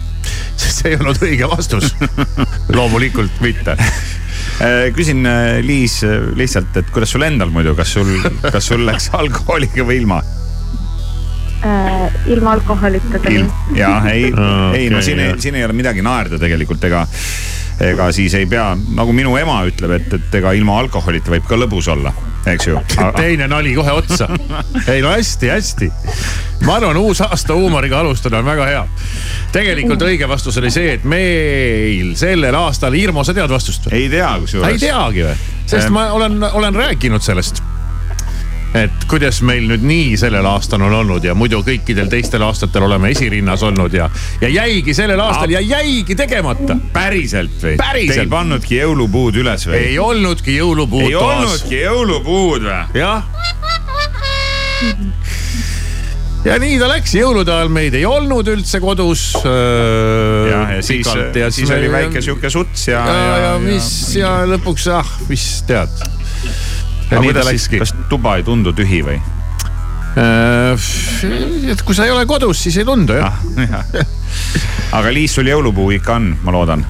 sest 0.57 0.73
see 0.81 0.95
ei 0.95 0.97
olnud 1.03 1.21
õige 1.29 1.51
vastus 1.51 1.93
loomulikult 2.73 3.37
mitte 3.45 3.77
küsin, 4.97 5.29
Liis, 5.67 5.99
lihtsalt, 6.41 6.73
et 6.81 6.89
kuidas 6.95 7.13
sul 7.13 7.27
endal 7.27 7.53
muidu, 7.53 7.77
kas 7.77 7.93
sul, 7.99 8.17
kas 8.49 8.73
sul 8.73 8.87
läks 8.89 9.11
alkoholiga 9.21 9.85
või 9.85 10.01
ilma? 10.01 10.23
Äh, 11.67 12.13
ilma 12.27 12.53
alkoholita 12.53 13.19
tuli. 13.19 13.47
ja 13.75 14.03
ei 14.11 14.33
okay, 14.33 14.79
ei 14.79 14.91
no 14.91 15.03
siin, 15.03 15.21
siin 15.39 15.55
ei 15.55 15.65
ole 15.65 15.73
midagi 15.73 16.03
naerda 16.03 16.39
tegelikult, 16.39 16.85
ega, 16.85 17.07
ega 17.81 18.11
siis 18.13 18.35
ei 18.39 18.47
pea, 18.47 18.73
nagu 18.97 19.13
minu 19.17 19.37
ema 19.41 19.61
ütleb, 19.69 19.97
et, 19.99 20.13
et 20.19 20.39
ega 20.41 20.53
ilma 20.57 20.79
alkoholita 20.83 21.33
võib 21.35 21.49
ka 21.49 21.59
lõbus 21.59 21.89
olla, 21.93 22.13
eks 22.51 22.69
ju. 22.69 22.81
teine 23.21 23.49
nali 23.51 23.75
kohe 23.77 23.97
otsa. 23.97 24.29
ei 24.93 25.03
no 25.05 25.13
hästi-hästi. 25.15 25.91
ma 26.67 26.79
arvan, 26.79 27.01
uus 27.01 27.21
aasta 27.25 27.57
huumoriga 27.57 28.01
alustada 28.05 28.43
on 28.43 28.49
väga 28.49 28.71
hea. 28.71 28.87
tegelikult 29.53 30.03
õige 30.05 30.29
vastus 30.29 30.59
oli 30.61 30.73
see, 30.75 30.99
et 30.99 31.05
meil 31.09 32.15
sellel 32.21 32.57
aastal, 32.61 32.95
Irmo, 32.99 33.25
sa 33.25 33.37
tead 33.37 33.51
vastust 33.51 33.89
või? 33.89 34.05
ei 34.05 34.11
tea 34.13 34.33
kusjuures. 34.45 34.73
ei 34.73 34.89
teagi 34.89 35.29
või? 35.31 35.39
sest 35.65 35.89
ma 35.95 36.11
olen, 36.13 36.43
olen 36.53 36.83
rääkinud 36.85 37.25
sellest 37.25 37.64
et 38.75 39.05
kuidas 39.11 39.39
meil 39.47 39.69
nüüd 39.71 39.85
nii 39.87 40.17
sellel 40.19 40.47
aastal 40.51 40.83
on 40.83 40.95
olnud 40.99 41.25
ja 41.25 41.35
muidu 41.39 41.61
kõikidel 41.67 42.09
teistel 42.11 42.43
aastatel 42.43 42.89
oleme 42.89 43.13
esirinnas 43.15 43.63
olnud 43.67 43.95
ja, 43.95 44.09
ja 44.43 44.51
jäigi 44.51 44.95
sellel 44.97 45.21
aastal 45.23 45.55
ja 45.55 45.63
jäigi 45.63 46.17
tegemata. 46.19 46.77
päriselt 46.93 47.55
või? 47.63 47.77
Te 47.79 48.21
ei 48.25 48.31
pannudki 48.31 48.81
jõulupuud 48.81 49.39
üles 49.45 49.69
või? 49.69 49.79
ei 49.79 49.99
olnudki 50.03 50.57
jõulupuud 50.59 51.07
ei 51.07 51.15
toas. 51.15 51.37
olnudki 51.45 51.83
jõulupuud 51.85 52.67
või? 52.67 52.81
jah. 52.99 53.23
ja 56.51 56.59
nii 56.59 56.81
ta 56.83 56.91
läks, 56.91 57.15
jõulude 57.15 57.55
ajal 57.55 57.71
meid 57.79 57.95
ei 57.95 58.03
olnud 58.11 58.51
üldse 58.57 58.83
kodus. 58.83 59.29
jah, 59.39 60.75
ja 60.75 60.83
siis, 60.83 61.15
siis 61.61 61.71
oli 61.79 61.95
väike 61.95 62.27
sihuke 62.27 62.51
suts 62.51 62.89
ja. 62.91 63.07
ja, 63.07 63.23
ja, 63.23 63.41
ja 63.47 63.57
mis 63.63 63.89
ja 64.19 64.37
lõpuks 64.51 64.91
ah, 64.99 65.17
mis 65.31 65.47
tead 65.71 66.24
aga 67.11 67.23
kuidas 67.23 67.51
siis, 67.53 67.69
kas 67.79 67.95
tuba 68.11 68.37
ei 68.39 68.47
tundu 68.47 68.73
tühi 68.77 69.03
või? 69.07 69.19
et 70.15 71.83
kui 71.83 71.97
sa 71.97 72.07
ei 72.07 72.13
ole 72.15 72.23
kodus, 72.31 72.61
siis 72.63 72.79
ei 72.79 72.87
tundu 72.87 73.17
jah 73.19 73.35
ah,. 73.35 73.85
aga 74.99 75.13
Liis, 75.15 75.35
sul 75.35 75.51
jõulupuu 75.51 75.91
ikka 75.97 76.19
on, 76.21 76.33
ma 76.47 76.55
loodan? 76.55 76.85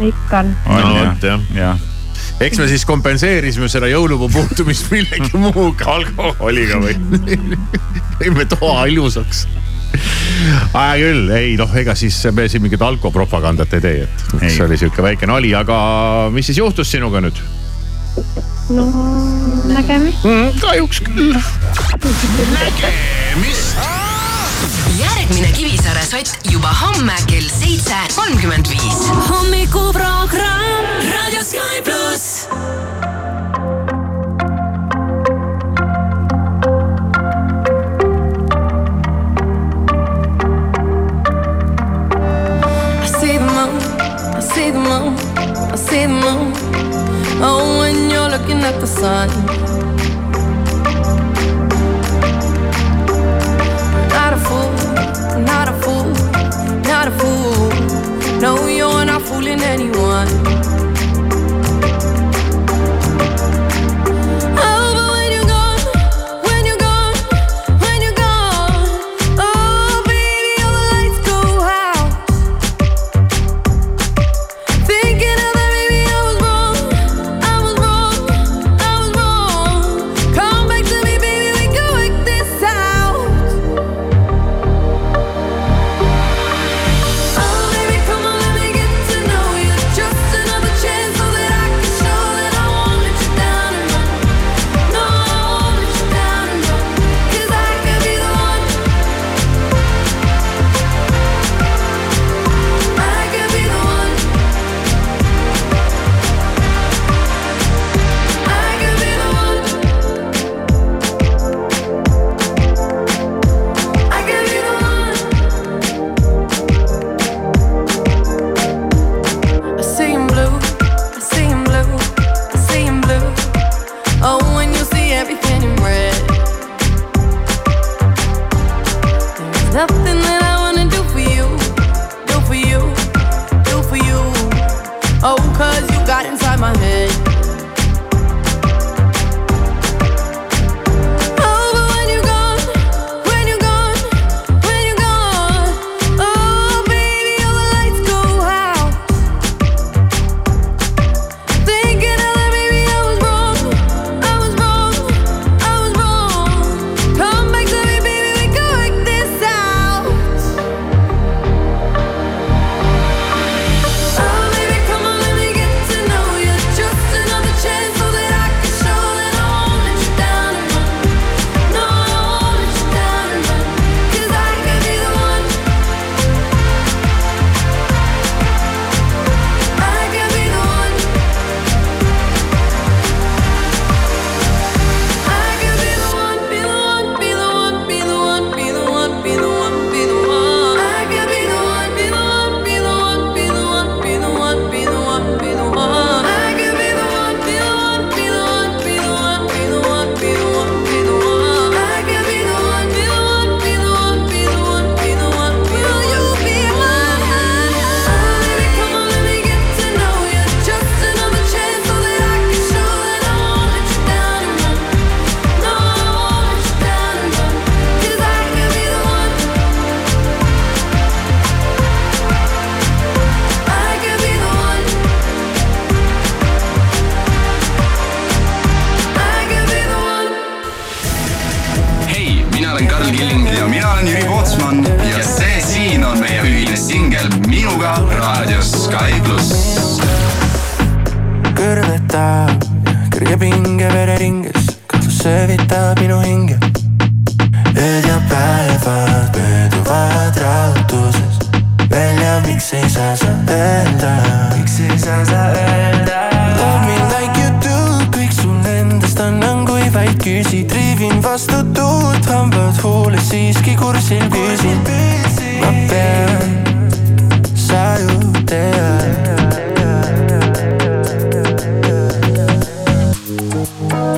ikka 0.00 0.40
on. 0.40 0.52
on 0.66 0.80
no, 0.80 0.94
jah, 0.96 1.16
jah 1.20 1.46
ja. 1.54 1.74
eks 2.40 2.62
me 2.62 2.68
siis 2.70 2.86
kompenseerisime 2.88 3.68
seda 3.68 3.90
jõulupuu 3.92 4.30
puutumist 4.32 4.88
millegi 4.94 5.36
muuga. 5.36 5.90
alkoholiga 5.98 6.80
või 6.80 6.96
tõime 8.20 8.48
toa 8.48 8.86
ilusaks 8.88 9.46
hea 10.72 10.92
küll, 11.00 11.30
ei 11.34 11.56
noh, 11.60 11.72
ega 11.76 11.96
siis 11.98 12.16
me 12.32 12.46
siin 12.48 12.62
mingit 12.64 12.82
alkopropagandat 12.82 13.74
ei 13.76 13.84
tee, 13.84 14.06
et 14.06 14.24
ei. 14.38 14.52
see 14.54 14.64
oli 14.64 14.78
sihuke 14.80 15.04
väike 15.04 15.28
nali, 15.28 15.52
aga 15.56 15.76
mis 16.32 16.48
siis 16.48 16.62
juhtus 16.62 16.92
sinuga 16.94 17.20
nüüd? 17.24 17.42
No 18.70 18.86
nägemist 19.64 20.24
mm,. 20.24 20.60
kahjuks 20.60 21.00
küll. 21.00 21.34
nägemist. 22.52 23.76
järgmine 24.98 25.52
Kivisaare 25.52 26.04
sott 26.06 26.50
juba 26.50 26.72
homme 26.82 27.16
kell 27.26 27.48
seitse 27.60 27.96
kolmkümmend 28.14 28.70
viis. 28.70 29.00
hommikuprogramm 29.28 30.86
Raadio 31.12 31.44
Sky 31.44 31.82
pluss. 31.84 32.46
see 43.20 43.36
the 43.36 43.44
moon, 43.44 43.76
I 44.36 44.40
see 44.40 44.70
the 44.70 44.78
moon, 44.78 45.14
I 45.72 45.76
see 45.76 46.06
the 46.06 46.08
moon. 46.08 46.52
Oh, 47.42 47.78
when 47.80 48.09
looking 48.30 48.62
at 48.62 48.80
the 48.80 48.86
sun. 48.86 49.99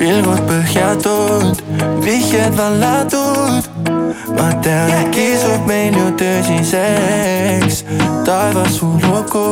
Pilgud 0.02 0.40
põhjatud, 0.48 1.60
vihjed 2.02 2.56
vallatud. 2.58 3.68
ma 4.36 4.48
tean, 4.64 4.90
et 4.98 5.10
kisub 5.14 5.68
meil 5.70 5.94
ju 5.94 6.08
tõsiseks. 6.18 7.84
taevas 8.26 8.78
su 8.80 8.90
lugu, 9.04 9.46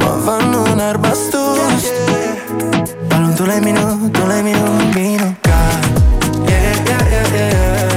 ma 0.00 0.12
vannun 0.26 0.80
armastust. 0.90 1.92
palun 3.08 3.34
tule 3.40 3.60
minu, 3.64 3.86
tule 4.12 4.42
minu, 4.42 4.68
minuga. 4.94 5.60
aga 7.00 7.95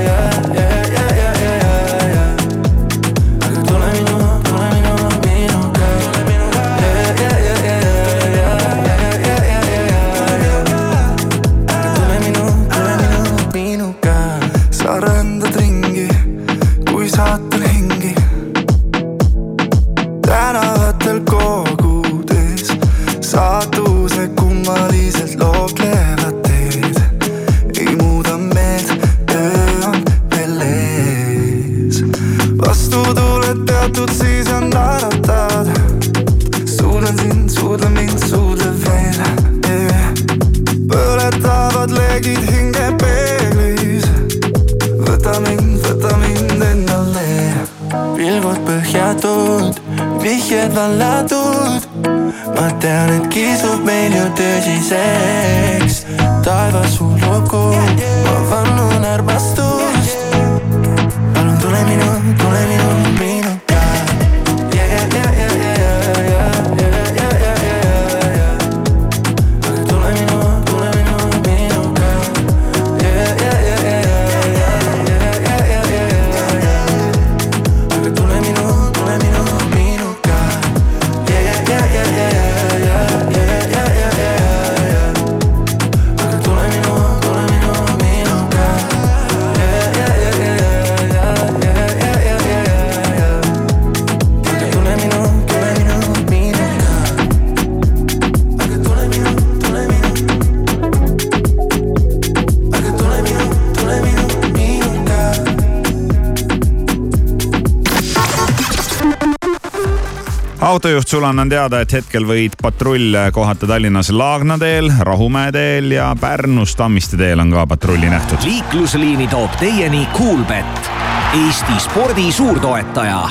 autojuht 110.70 111.08
sulle 111.08 111.28
annan 111.28 111.50
teada, 111.50 111.82
et 111.82 111.94
hetkel 111.94 112.26
võid 112.30 112.54
patrulle 112.62 113.30
kohata 113.34 113.68
Tallinnas 113.68 114.12
Laagna 114.14 114.58
teel, 114.62 114.92
Rahumäe 115.00 115.52
teel 115.52 115.92
ja 115.92 116.12
Pärnus 116.20 116.76
Tammiste 116.78 117.18
teel 117.18 117.42
on 117.42 117.52
ka 117.52 117.66
patrulli 117.68 118.10
nähtud. 118.10 118.44
liiklusliini 118.44 119.28
toob 119.28 119.58
teieni 119.60 120.08
Coolbet, 120.14 120.92
Eesti 121.34 121.80
spordi 121.80 122.32
suurtoetaja 122.32 123.30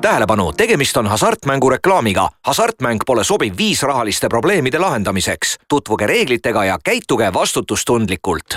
tähelepanu, 0.00 0.52
tegemist 0.52 0.96
on 0.96 1.06
hasartmängureklaamiga. 1.06 2.28
hasartmäng 2.46 3.00
pole 3.06 3.24
sobiv 3.24 3.54
viis 3.56 3.82
rahaliste 3.82 4.28
probleemide 4.28 4.78
lahendamiseks. 4.78 5.56
tutvuge 5.68 6.06
reeglitega 6.06 6.64
ja 6.64 6.78
käituge 6.84 7.32
vastutustundlikult. 7.32 8.56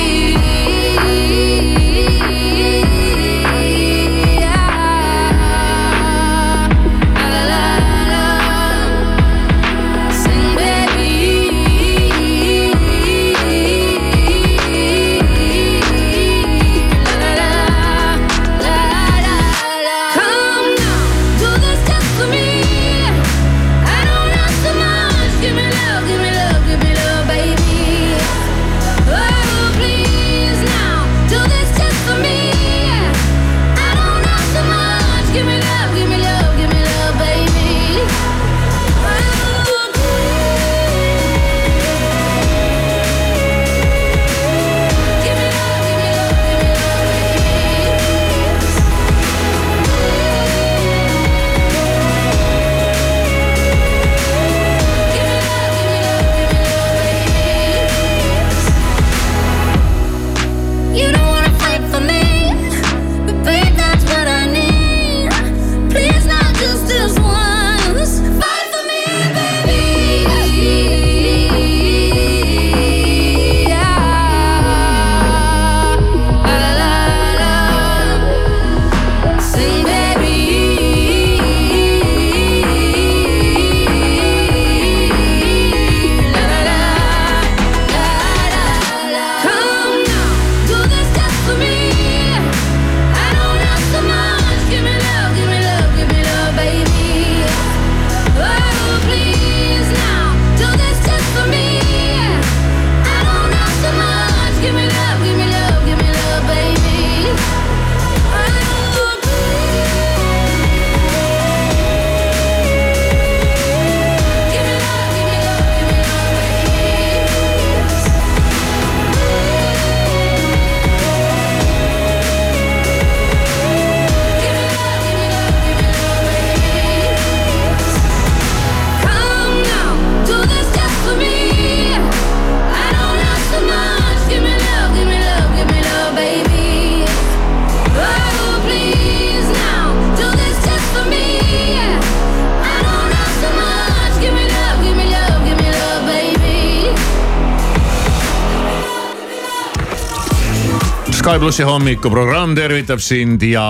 Plussi 151.41 151.63
hommikuprogramm 151.65 152.51
tervitab 152.53 152.99
sind 153.01 153.41
ja 153.41 153.63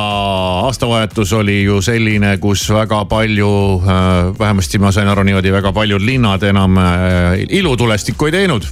aastavahetus 0.65 1.31
oli 1.37 1.61
ju 1.63 1.77
selline, 1.81 2.33
kus 2.43 2.65
väga 2.67 3.05
palju, 3.07 3.51
vähemasti 4.39 4.81
ma 4.83 4.91
sain 4.91 5.07
aru 5.07 5.23
niimoodi, 5.23 5.53
väga 5.55 5.71
paljud 5.71 6.03
linnad 6.03 6.43
enam 6.43 6.75
äh, 6.81 7.45
ilutulestikku 7.47 8.27
ei 8.27 8.35
teinud. 8.35 8.67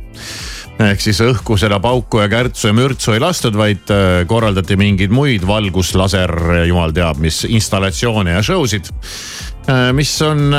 ehk 0.84 1.00
siis 1.04 1.22
õhku 1.24 1.56
seda 1.60 1.80
pauku 1.80 2.20
ja 2.20 2.28
kärtsu 2.32 2.68
ja 2.68 2.76
mürtsu 2.76 3.16
ei 3.16 3.24
lastud, 3.24 3.56
vaid 3.56 3.88
äh, 3.96 4.28
korraldati 4.28 4.76
mingeid 4.76 5.16
muid 5.16 5.48
valguslaser, 5.48 6.36
jumal 6.68 6.92
teab 6.92 7.24
mis 7.24 7.46
installatsioone 7.48 8.36
ja 8.36 8.44
show 8.44 8.68
sid. 8.68 8.92
mis 9.96 10.16
on, 10.28 10.50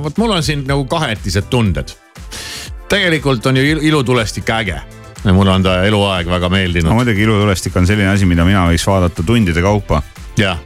vot 0.00 0.16
mul 0.16 0.38
on 0.38 0.42
siin 0.42 0.64
nagu 0.64 0.88
kahetised 0.88 1.52
tunded. 1.52 1.92
tegelikult 2.88 3.46
on 3.46 3.56
ju 3.56 3.80
ilutulestik 3.92 4.48
äge 4.50 4.80
mulle 5.34 5.54
on 5.54 5.64
ta 5.66 5.78
eluaeg 5.86 6.28
väga 6.30 6.50
meeldinud. 6.52 6.90
no 6.90 6.98
muidugi 7.00 7.24
ilutulestik 7.26 7.76
on 7.76 7.88
selline 7.88 8.12
asi, 8.12 8.28
mida 8.28 8.44
mina 8.46 8.66
võiks 8.70 8.86
vaadata 8.86 9.24
tundide 9.26 9.64
kaupa. 9.64 10.02
jah, 10.38 10.60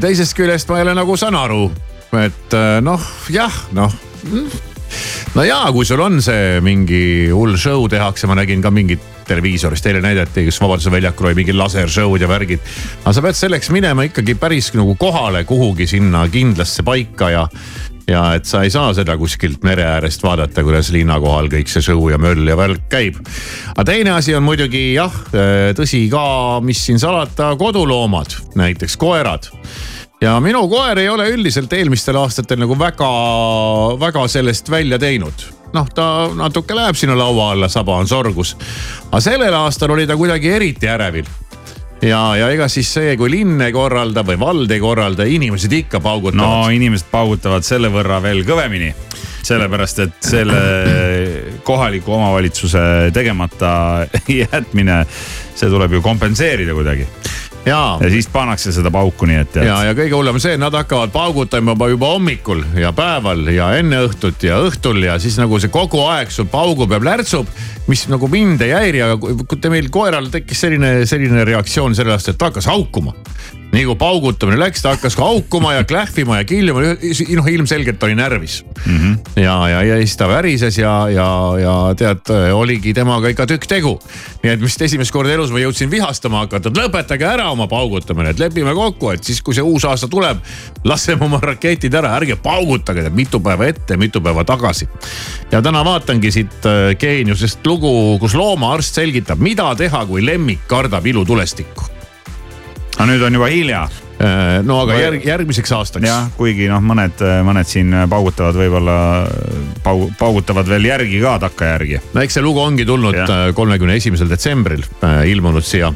teisest 0.00 0.36
küljest 0.38 0.70
ma 0.72 0.80
jälle 0.80 0.94
nagu 0.96 1.16
saan 1.20 1.36
aru, 1.38 1.66
et 2.22 2.56
noh, 2.84 3.10
jah, 3.32 3.60
noh 3.76 3.92
no 5.36 5.44
jaa, 5.44 5.66
kui 5.74 5.86
sul 5.86 6.00
on 6.04 6.20
see 6.24 6.60
mingi 6.64 7.02
hull 7.34 7.56
show 7.60 7.86
tehakse, 7.90 8.28
ma 8.30 8.36
nägin 8.38 8.62
ka 8.64 8.72
mingit 8.74 9.02
televiisorist 9.26 9.86
eile 9.90 10.00
näidati, 10.04 10.46
kus 10.46 10.60
Vabaduse 10.62 10.92
väljakul 10.94 11.30
oli 11.30 11.40
mingi 11.40 11.56
lasershow'd 11.56 12.22
ja 12.22 12.28
värgid. 12.30 12.62
aga 13.02 13.14
sa 13.16 13.24
pead 13.24 13.38
selleks 13.38 13.72
minema 13.74 14.06
ikkagi 14.06 14.36
päris 14.38 14.70
nagu 14.78 14.94
kohale 14.98 15.44
kuhugi 15.48 15.88
sinna 15.90 16.26
kindlasse 16.30 16.86
paika 16.86 17.30
ja 17.34 17.46
ja 18.10 18.22
et 18.38 18.46
sa 18.46 18.62
ei 18.62 18.70
saa 18.70 18.92
seda 18.94 19.16
kuskilt 19.18 19.64
mere 19.66 19.84
äärest 19.96 20.22
vaadata, 20.22 20.62
kuidas 20.66 20.92
linna 20.94 21.18
kohal 21.22 21.50
kõik 21.52 21.70
see 21.70 21.82
show 21.84 22.04
ja 22.10 22.18
möll 22.22 22.46
ja 22.48 22.56
värk 22.58 22.86
käib. 22.92 23.18
aga 23.74 23.84
teine 23.90 24.14
asi 24.14 24.34
on 24.34 24.46
muidugi 24.46 24.92
jah, 24.94 25.12
tõsi 25.78 26.06
ka, 26.12 26.26
mis 26.62 26.84
siin 26.86 27.02
salata, 27.02 27.54
koduloomad, 27.58 28.38
näiteks 28.58 28.96
koerad 29.00 29.50
ja 30.22 30.38
minu 30.40 30.64
koer 30.70 31.02
ei 31.02 31.08
ole 31.12 31.28
üldiselt 31.34 31.72
eelmistel 31.76 32.16
aastatel 32.22 32.62
nagu 32.62 32.78
väga, 32.78 33.10
väga 34.00 34.28
sellest 34.32 34.70
välja 34.70 34.98
teinud 35.02 35.48
noh, 35.74 35.88
ta 35.94 36.06
natuke 36.36 36.76
läheb 36.76 36.96
sinna 36.96 37.16
laua 37.18 37.50
alla, 37.52 37.68
saba 37.68 37.98
on 38.00 38.08
sorgus. 38.08 38.54
aga 39.10 39.20
sellel 39.20 39.58
aastal 39.64 39.96
oli 39.96 40.06
ta 40.06 40.16
kuidagi 40.16 40.54
eriti 40.56 40.88
ärevil 40.88 41.26
ja, 42.06 42.20
ja 42.38 42.50
ega 42.54 42.68
siis 42.72 42.90
see, 42.98 43.14
kui 43.18 43.30
linn 43.32 43.60
ei 43.64 43.74
korralda 43.74 44.24
või 44.26 44.38
vald 44.40 44.72
ei 44.74 44.82
korralda, 44.82 45.26
inimesed 45.28 45.72
ikka 45.80 46.00
paugutavad. 46.04 46.42
no 46.42 46.74
inimesed 46.74 47.10
paugutavad 47.10 47.66
selle 47.66 47.90
võrra 47.92 48.20
veel 48.22 48.44
kõvemini. 48.46 48.92
sellepärast, 49.46 50.00
et 50.02 50.26
selle 50.26 50.60
kohaliku 51.66 52.16
omavalitsuse 52.16 53.12
tegemata 53.14 53.70
jätmine, 54.42 55.04
see 55.54 55.70
tuleb 55.70 55.98
ju 55.98 56.02
kompenseerida 56.02 56.74
kuidagi 56.74 57.06
ja, 57.66 57.98
ja 58.00 58.10
siis 58.10 58.28
pannakse 58.32 58.72
seda 58.74 58.90
pauku, 58.94 59.28
nii 59.28 59.40
et. 59.42 59.58
ja, 59.66 59.78
ja 59.88 59.96
kõige 59.96 60.16
hullem 60.16 60.38
on 60.38 60.42
see, 60.42 60.54
et 60.56 60.62
nad 60.62 60.74
hakkavad 60.76 61.12
paugutama 61.14 61.74
juba, 61.74 61.90
juba 61.92 62.12
hommikul 62.14 62.62
ja 62.78 62.92
päeval 62.96 63.46
ja 63.52 63.72
enne 63.80 64.04
õhtut 64.06 64.46
ja 64.46 64.60
õhtul 64.66 65.02
ja 65.06 65.18
siis 65.22 65.38
nagu 65.40 65.60
see 65.62 65.72
kogu 65.72 66.02
aeg 66.06 66.32
sul 66.34 66.48
paugub 66.50 66.94
ja 66.94 67.00
plärtsub. 67.02 67.50
mis 67.86 68.06
nagu 68.10 68.28
mind 68.28 68.62
ei 68.66 68.72
häiri, 68.74 69.02
aga 69.02 69.18
kui 69.20 69.70
meil 69.70 69.90
koeral 69.94 70.30
tekkis 70.30 70.64
selline, 70.66 70.92
selline 71.06 71.44
reaktsioon 71.46 71.94
sellest, 71.94 72.32
et 72.32 72.38
ta 72.38 72.50
hakkas 72.50 72.66
haukuma 72.70 73.14
nii 73.72 73.84
kui 73.88 73.96
paugutamine 73.98 74.58
läks, 74.60 74.82
ta 74.82 74.94
hakkas 74.94 75.16
ka 75.18 75.26
haukuma 75.26 75.74
ja 75.74 75.84
klähvima 75.84 76.38
ja 76.40 76.46
kiljuma, 76.48 76.82
noh 77.36 77.48
ilmselgelt 77.50 78.02
oli 78.02 78.14
närvis 78.14 78.60
mm. 78.86 78.98
-hmm. 78.98 79.42
ja, 79.42 79.68
ja, 79.68 79.82
ja 79.82 79.96
siis 79.96 80.16
ta 80.16 80.28
värises 80.28 80.78
ja, 80.78 81.08
ja, 81.10 81.28
ja 81.60 81.74
tead, 81.96 82.30
oligi 82.54 82.94
temaga 82.94 83.28
ikka 83.28 83.46
tükk 83.46 83.66
tegu. 83.66 83.98
nii 84.42 84.52
et 84.52 84.62
vist 84.62 84.82
esimest 84.82 85.12
korda 85.12 85.32
elus 85.32 85.50
ma 85.50 85.58
jõudsin 85.58 85.90
vihastama 85.90 86.44
hakata, 86.44 86.68
et 86.68 86.78
lõpetage 86.78 87.26
ära 87.26 87.50
oma 87.50 87.66
paugutamine, 87.66 88.30
et 88.30 88.38
lepime 88.38 88.74
kokku, 88.74 89.10
et 89.10 89.24
siis, 89.24 89.42
kui 89.42 89.54
see 89.54 89.62
uus 89.62 89.84
aasta 89.84 90.08
tuleb, 90.08 90.38
laseme 90.84 91.24
oma 91.24 91.40
raketid 91.42 91.94
ära, 91.94 92.14
ärge 92.16 92.36
paugutage 92.36 93.02
tead 93.02 93.14
mitu 93.14 93.40
päeva 93.40 93.66
ette, 93.66 93.96
mitu 93.96 94.20
päeva 94.20 94.44
tagasi. 94.44 94.88
ja 95.50 95.62
täna 95.62 95.84
vaatangi 95.84 96.30
siit 96.30 96.70
Geeniusest 96.98 97.66
lugu, 97.66 98.18
kus 98.18 98.34
loomaarst 98.34 98.94
selgitab, 98.94 99.38
mida 99.38 99.74
teha, 99.74 100.06
kui 100.06 100.26
lemmik 100.26 100.66
kardab 100.68 101.06
ilutulestikku 101.06 101.95
aga 102.96 103.06
nüüd 103.10 103.24
on 103.26 103.36
juba 103.36 103.48
hilja. 103.52 103.84
no 104.64 104.78
aga 104.86 104.96
järg, 104.96 105.24
järgmiseks 105.28 105.72
aastaks. 105.76 106.06
jah, 106.08 106.30
kuigi 106.38 106.70
noh, 106.70 106.80
mõned, 106.80 107.20
mõned 107.44 107.68
siin 107.68 107.92
paugutavad 108.08 108.56
võib-olla, 108.56 108.96
paug-, 109.84 110.08
paugutavad 110.16 110.68
veel 110.70 110.88
järgi 110.88 111.20
ka 111.20 111.36
takkajärgi. 111.44 112.00
no 112.14 112.24
eks 112.24 112.38
see 112.38 112.44
lugu 112.44 112.64
ongi 112.64 112.88
tulnud 112.88 113.20
kolmekümne 113.56 113.98
esimesel 114.00 114.32
detsembril 114.32 114.84
ilmunud 115.28 115.64
siia 115.64 115.92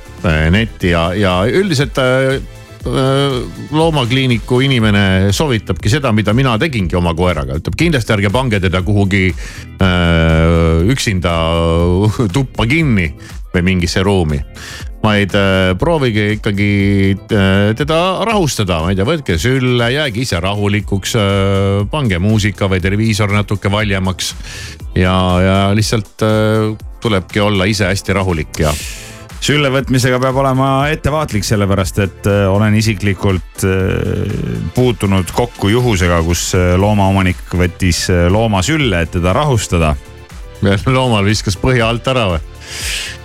netti 0.53 0.93
ja, 0.93 1.11
ja 1.17 1.37
üldiselt 1.49 1.97
loomakliiniku 3.71 4.61
inimene 4.65 5.33
soovitabki 5.37 5.91
seda, 5.93 6.13
mida 6.17 6.33
mina 6.37 6.55
tegingi 6.61 6.97
oma 6.97 7.13
koeraga, 7.17 7.59
ütleb 7.61 7.77
kindlasti 7.77 8.15
ärge 8.17 8.31
pange 8.33 8.61
teda 8.61 8.81
kuhugi 8.85 9.27
öö, 9.29 10.87
üksinda 10.89 11.35
tuppa 12.33 12.65
kinni 12.71 13.11
või 13.53 13.67
mingisse 13.67 14.05
ruumi 14.07 14.41
vaid 15.01 15.35
äh, 15.35 15.73
proovige 15.81 16.27
ikkagi 16.37 16.71
äh, 17.17 17.73
teda 17.77 17.99
rahustada, 18.29 18.83
ma 18.85 18.93
ei 18.93 18.99
tea, 18.99 19.07
võtke 19.09 19.37
sülle, 19.41 19.89
jääge 19.95 20.25
ise 20.25 20.41
rahulikuks 20.45 21.17
äh,. 21.17 21.85
pange 21.91 22.21
muusika 22.21 22.69
või 22.69 22.83
televiisor 22.85 23.33
natuke 23.33 23.73
valjemaks 23.73 24.35
ja, 24.99 25.15
ja 25.41 25.57
lihtsalt 25.77 26.21
tulebki 27.01 27.41
olla 27.41 27.65
ise 27.71 27.89
hästi 27.89 28.17
rahulik 28.19 28.61
ja 28.61 28.75
sülle 29.41 29.71
võtmisega 29.73 30.19
peab 30.21 30.37
olema 30.43 30.69
ettevaatlik, 30.93 31.47
sellepärast 31.49 32.03
et 32.05 32.29
olen 32.29 32.77
isiklikult 32.77 33.65
puutunud 34.77 35.33
kokku 35.33 35.73
juhusega, 35.73 36.21
kus 36.27 36.51
loomaomanik 36.77 37.41
võttis 37.57 38.05
looma 38.29 38.61
sülle, 38.67 39.07
et 39.07 39.17
teda 39.17 39.33
rahustada. 39.33 39.95
loomal 40.99 41.25
viskas 41.25 41.57
põhja 41.57 41.89
alt 41.89 42.13
ära 42.13 42.27
või? 42.35 42.60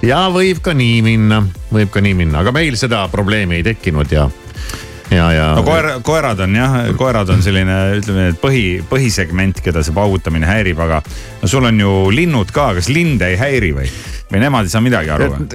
Ja 0.06 0.26
võib 0.34 0.62
ka 0.66 0.74
nii 0.78 1.04
minna, 1.06 1.44
võib 1.74 1.94
ka 1.94 2.04
nii 2.04 2.18
minna, 2.18 2.42
aga 2.44 2.54
meil 2.56 2.78
seda 2.80 3.06
probleemi 3.12 3.60
ei 3.60 3.68
tekkinud 3.68 4.12
ja 4.12 4.28
ja, 5.12 5.30
ja. 5.34 5.46
no 5.58 5.64
koer, 5.66 5.90
koerad 6.06 6.40
on 6.46 6.56
jah, 6.58 6.76
koerad 6.98 7.30
on 7.34 7.44
selline, 7.46 7.78
ütleme, 8.00 8.30
et 8.34 8.42
põhi, 8.42 8.66
põhisegment, 8.90 9.62
keda 9.66 9.84
see 9.86 9.96
paugutamine 9.96 10.50
häirib, 10.50 10.82
aga 10.82 11.02
no 11.42 11.50
sul 11.52 11.68
on 11.70 11.80
ju 11.80 11.94
linnud 12.16 12.52
ka, 12.56 12.72
kas 12.80 12.90
linde 12.94 13.34
ei 13.34 13.40
häiri 13.40 13.72
või? 13.78 13.90
või 14.32 14.42
nemad 14.42 14.66
ei 14.66 14.74
saa 14.74 14.82
midagi 14.82 15.14
aru 15.14 15.30
või? 15.36 15.46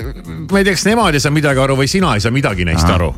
ma 0.46 0.62
ei 0.62 0.68
tea, 0.68 0.76
kas 0.78 0.86
nemad 0.86 1.18
ei 1.18 1.22
saa 1.22 1.34
midagi 1.34 1.62
aru 1.62 1.78
või 1.80 1.90
sina 1.90 2.14
ei 2.14 2.22
saa 2.22 2.34
midagi 2.34 2.66
neist 2.68 2.86
Aha. 2.86 2.98
aru 3.00 3.12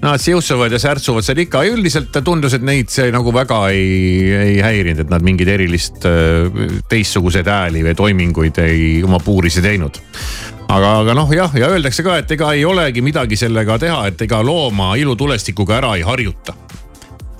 Nad 0.00 0.22
siusuvad 0.22 0.72
ja 0.72 0.78
särtsuvad 0.80 1.24
seal 1.26 1.42
ikka, 1.42 1.60
üldiselt 1.68 2.14
tundus, 2.24 2.54
et 2.56 2.64
neid 2.64 2.88
see 2.88 3.10
nagu 3.12 3.34
väga 3.36 3.58
ei, 3.68 4.30
ei 4.32 4.54
häirinud, 4.64 5.04
et 5.04 5.12
nad 5.12 5.24
mingeid 5.24 5.50
erilist 5.52 6.06
teistsuguseid 6.88 7.50
hääli 7.52 7.84
või 7.84 7.96
toiminguid 7.98 8.62
ei 8.64 9.02
oma 9.04 9.20
puuris 9.20 9.60
ei 9.60 9.66
teinud. 9.68 10.00
Aga, 10.70 10.94
aga 11.02 11.14
noh, 11.18 11.28
jah, 11.34 11.52
ja 11.58 11.68
öeldakse 11.68 12.06
ka, 12.06 12.16
et 12.22 12.32
ega 12.32 12.54
ei 12.56 12.64
olegi 12.64 13.04
midagi 13.04 13.36
sellega 13.36 13.76
teha, 13.82 14.04
et 14.08 14.24
ega 14.24 14.40
looma 14.46 14.94
ilutulestikuga 14.96 15.80
ära 15.82 15.96
ei 15.98 16.06
harjuta 16.06 16.56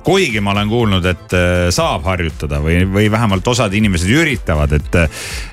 kuigi 0.05 0.41
ma 0.41 0.55
olen 0.55 0.69
kuulnud, 0.69 1.07
et 1.07 1.35
äh, 1.37 1.69
saab 1.75 2.05
harjutada 2.09 2.61
või, 2.63 2.81
või 2.89 3.09
vähemalt 3.13 3.47
osad 3.51 3.75
inimesed 3.77 4.11
üritavad, 4.15 4.73
et, 4.77 4.99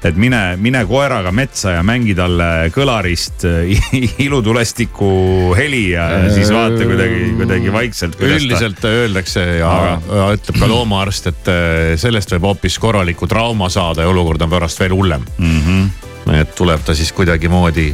et 0.08 0.20
mine, 0.20 0.42
mine 0.62 0.84
koeraga 0.88 1.32
metsa 1.36 1.76
ja 1.78 1.84
mängi 1.86 2.16
talle 2.18 2.70
kõlarist 2.76 3.48
äh, 3.48 3.92
ilutulestiku 4.28 5.10
heli 5.58 5.84
ja 5.92 6.08
siis 6.34 6.52
vaata 6.54 6.88
kuidagi, 6.88 7.32
kuidagi 7.40 7.74
vaikselt. 7.74 8.20
üldiselt 8.24 8.82
ta... 8.82 8.92
öeldakse 9.04 9.46
ja, 9.60 9.74
ja 9.98 10.30
ütleb 10.38 10.62
ka 10.62 10.72
loomaarst, 10.72 11.32
et 11.34 11.52
äh, 11.52 11.94
sellest 12.00 12.36
võib 12.36 12.52
hoopis 12.52 12.80
korraliku 12.82 13.28
trauma 13.30 13.72
saada 13.74 14.06
ja 14.06 14.14
olukord 14.14 14.42
on 14.46 14.54
pärast 14.54 14.80
veel 14.84 14.96
hullem 14.96 15.28
mm. 15.38 15.60
-hmm. 15.60 16.40
et 16.42 16.56
tuleb 16.56 16.88
ta 16.88 16.96
siis 16.96 17.12
kuidagimoodi, 17.12 17.92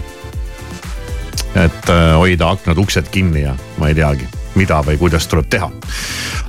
et 1.65 1.91
hoida 2.17 2.53
aknad-uksed 2.53 3.09
kinni 3.13 3.45
ja 3.47 3.57
ma 3.77 3.89
ei 3.89 3.97
teagi 3.97 4.42
mida 4.55 4.81
või 4.85 4.97
kuidas 5.01 5.27
tuleb 5.29 5.49
teha. 5.49 5.69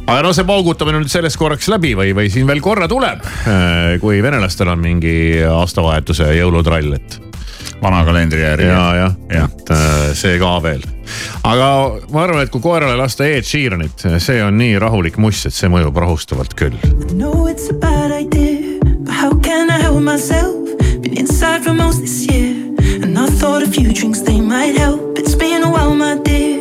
aga 0.06 0.22
no 0.22 0.32
see 0.36 0.46
paugutamine 0.48 1.00
nüüd 1.00 1.12
sellest 1.12 1.38
korraks 1.40 1.68
läbi 1.72 1.94
või, 1.98 2.14
või 2.16 2.30
siin 2.32 2.48
veel 2.48 2.60
korra 2.64 2.88
tuleb, 2.90 3.24
äh, 3.48 3.94
kui 4.02 4.22
venelastel 4.22 4.68
on 4.72 4.82
mingi 4.82 5.14
aastavahetuse 5.48 6.34
jõulutrall, 6.36 6.98
et 6.98 7.20
vana 7.82 8.04
kalendri 8.04 8.42
järgi. 8.42 8.66
ja, 8.66 8.94
jah 8.94 9.14
ja., 9.30 9.44
et 9.44 9.70
äh, 9.70 10.12
see 10.16 10.38
ka 10.40 10.52
veel. 10.62 10.84
aga 11.44 11.68
ma 12.12 12.24
arvan, 12.24 12.44
et 12.44 12.52
kui 12.52 12.62
koerale 12.64 12.96
lasta 13.00 13.26
Ed 13.28 13.48
Sheeranit, 13.48 14.06
see 14.18 14.42
on 14.44 14.58
nii 14.60 14.78
rahulik 14.80 15.18
muss, 15.20 15.44
et 15.48 15.56
see 15.56 15.70
mõjub 15.72 15.96
rahustavalt 16.04 16.56
küll. 16.58 16.78
No 17.12 17.46
it's 17.48 17.70
a 17.70 17.76
bad 17.76 18.12
idea, 18.12 18.78
but 19.04 19.14
how 19.14 19.32
can 19.40 19.70
I 19.70 19.80
help 19.82 20.02
myself? 20.02 20.54
Been 21.04 21.18
inside 21.18 21.64
for 21.64 21.74
most 21.74 22.00
this 22.00 22.24
year, 22.26 22.54
and 23.02 23.18
I 23.18 23.26
thought 23.40 23.62
a 23.62 23.70
few 23.70 23.92
drinks 23.92 24.22
they 24.22 24.40
might 24.40 24.76
help. 24.76 25.18
It's 25.18 25.34
been 25.34 25.62
a 25.62 25.70
while, 25.70 25.94
my 25.94 26.16
dear. 26.16 26.53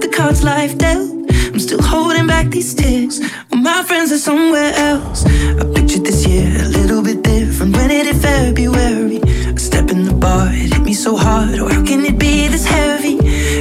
The 0.00 0.08
cards 0.08 0.42
life 0.42 0.78
dealt. 0.78 1.10
I'm 1.52 1.58
still 1.58 1.82
holding 1.82 2.26
back 2.26 2.50
these 2.50 2.74
tears. 2.74 3.20
Well, 3.50 3.60
my 3.60 3.82
friends 3.82 4.10
are 4.12 4.18
somewhere 4.18 4.72
else. 4.74 5.26
I 5.26 5.64
pictured 5.74 6.04
this 6.04 6.26
year 6.26 6.48
a 6.64 6.68
little 6.68 7.02
bit 7.02 7.22
different 7.22 7.76
when 7.76 7.90
it 7.90 8.06
hit 8.06 8.16
February. 8.16 9.20
A 9.54 9.58
step 9.58 9.90
in 9.90 10.04
the 10.04 10.14
bar, 10.14 10.48
it 10.52 10.72
hit 10.72 10.82
me 10.82 10.94
so 10.94 11.16
hard? 11.16 11.58
Or 11.58 11.68
how 11.68 11.84
can 11.84 12.04
it 12.06 12.18
be 12.18 12.48
this 12.48 12.64
heavy? 12.64 13.18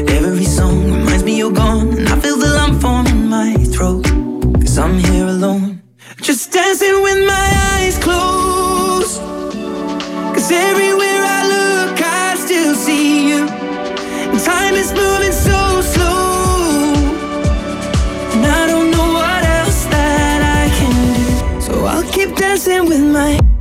Every 0.07 0.45
song 0.45 0.85
reminds 0.85 1.23
me 1.25 1.37
you're 1.37 1.51
gone, 1.51 1.89
and 1.97 2.07
I 2.07 2.17
feel 2.19 2.37
the 2.37 2.47
lump 2.47 2.81
form 2.81 3.07
in 3.07 3.27
my 3.27 3.53
throat. 3.73 4.05
Cause 4.61 4.77
I'm 4.77 4.97
here 4.97 5.27
alone, 5.27 5.81
just 6.21 6.53
dancing 6.53 7.01
with 7.03 7.19
my 7.27 7.47
eyes 7.73 7.97
closed. 7.97 9.19
Cause 10.33 10.51
everywhere 10.51 10.98
dancing 22.59 22.89
with 22.89 23.01
my. 23.01 23.58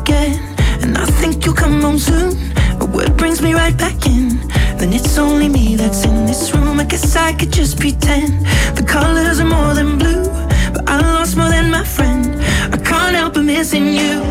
Again. 0.00 0.38
And 0.82 0.96
I 0.96 1.06
think 1.20 1.44
you'll 1.44 1.54
come 1.54 1.80
home 1.80 1.98
soon. 1.98 2.36
A 2.80 2.84
word 2.84 3.16
brings 3.16 3.40
me 3.42 3.54
right 3.54 3.76
back 3.76 4.06
in. 4.06 4.28
Then 4.78 4.92
it's 4.92 5.18
only 5.18 5.48
me 5.48 5.76
that's 5.76 6.04
in 6.04 6.26
this 6.26 6.54
room. 6.54 6.80
I 6.80 6.84
guess 6.84 7.16
I 7.16 7.32
could 7.32 7.52
just 7.52 7.78
pretend 7.78 8.46
the 8.76 8.84
colors 8.86 9.40
are 9.40 9.50
more 9.58 9.74
than 9.74 9.98
blue. 9.98 10.24
But 10.74 10.88
I 10.88 11.00
lost 11.00 11.36
more 11.36 11.48
than 11.48 11.70
my 11.70 11.84
friend. 11.84 12.36
I 12.74 12.78
can't 12.78 13.14
help 13.16 13.34
but 13.34 13.44
missing 13.44 13.86
you. 13.86 14.22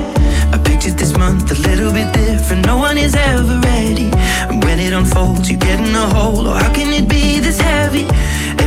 I 0.53 0.57
pictured 0.63 0.97
this 0.97 1.13
month 1.17 1.51
a 1.51 1.59
little 1.69 1.91
bit 1.91 2.13
different. 2.13 2.65
No 2.65 2.77
one 2.77 2.97
is 2.97 3.15
ever 3.15 3.59
ready. 3.71 4.09
And 4.49 4.63
when 4.63 4.79
it 4.79 4.93
unfolds, 4.93 5.49
you 5.49 5.57
get 5.57 5.79
in 5.79 5.95
a 5.95 6.07
hole. 6.15 6.47
Or 6.47 6.55
how 6.55 6.71
can 6.73 6.93
it 6.93 7.09
be 7.09 7.39
this 7.39 7.59
heavy? 7.59 8.05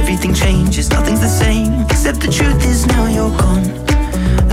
Everything 0.00 0.34
changes, 0.34 0.90
nothing's 0.90 1.20
the 1.20 1.34
same. 1.44 1.72
Except 1.90 2.20
the 2.20 2.30
truth 2.30 2.64
is 2.64 2.86
now 2.86 3.06
you're 3.06 3.36
gone. 3.38 3.87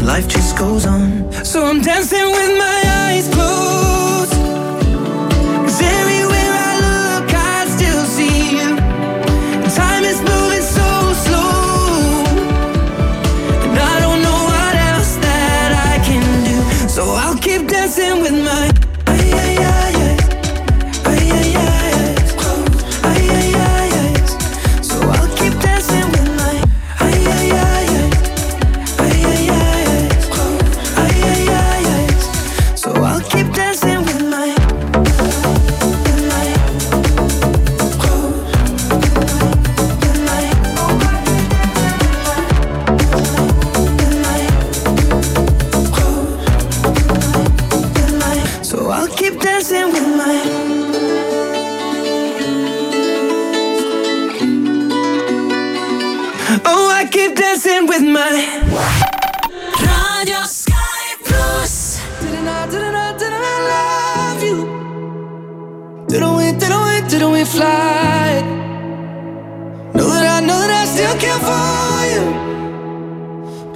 Life 0.05 0.27
just 0.27 0.55
goes 0.55 0.85
on. 0.85 1.31
So 1.43 1.65
I'm 1.65 1.81
dancing 1.81 2.29
with 2.37 2.57
my 2.59 2.81
eyes 3.07 3.27
closed. 3.35 4.33
'Cause 5.63 5.81
everywhere 5.81 6.14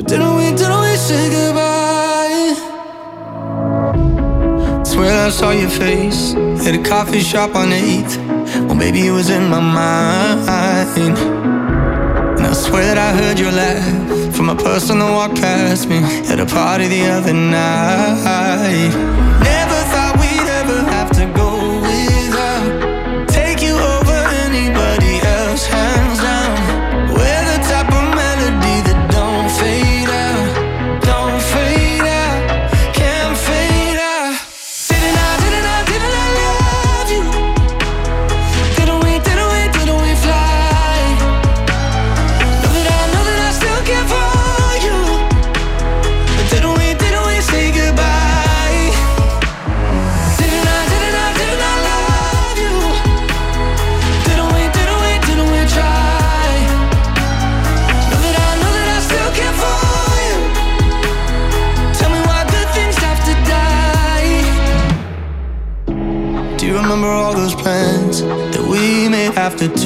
didn't 0.10 0.36
we, 0.38 0.46
didn't 0.58 0.82
we 0.82 0.96
say 0.96 1.30
goodbye? 1.30 2.56
Swear 4.84 5.28
I 5.28 5.30
saw 5.30 5.52
your 5.52 5.70
face 5.70 6.34
at 6.66 6.74
a 6.74 6.82
coffee 6.82 7.20
shop 7.20 7.54
on 7.56 7.70
8th. 7.70 8.18
Well, 8.66 8.76
maybe 8.76 9.06
it 9.06 9.12
was 9.12 9.30
in 9.30 9.48
my 9.50 9.60
mind. 9.60 11.18
And 12.38 12.48
I 12.48 12.54
swear 12.54 12.96
that 12.96 12.98
I 12.98 13.14
heard 13.22 13.38
your 13.38 13.52
laugh 13.52 14.36
from 14.36 14.50
a 14.50 14.56
person 14.56 14.98
that 14.98 15.12
walked 15.12 15.36
past 15.36 15.88
me 15.88 15.98
at 16.32 16.40
a 16.40 16.46
party 16.48 16.88
the 16.88 17.06
other 17.06 17.34
night. 17.34 19.29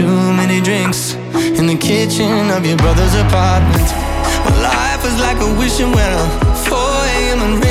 Too 0.04 0.34
many 0.34 0.60
drinks 0.60 1.14
in 1.60 1.66
the 1.66 1.78
kitchen 1.78 2.50
of 2.52 2.66
your 2.66 2.76
brother's 2.76 3.16
apartment? 3.26 3.88
Well, 4.44 4.60
life 4.62 5.02
was 5.08 5.18
like 5.28 5.40
a 5.40 5.50
wishing 5.60 5.92
well, 5.94 6.24
4 6.68 6.78
a.m. 6.78 7.40
and 7.48 7.63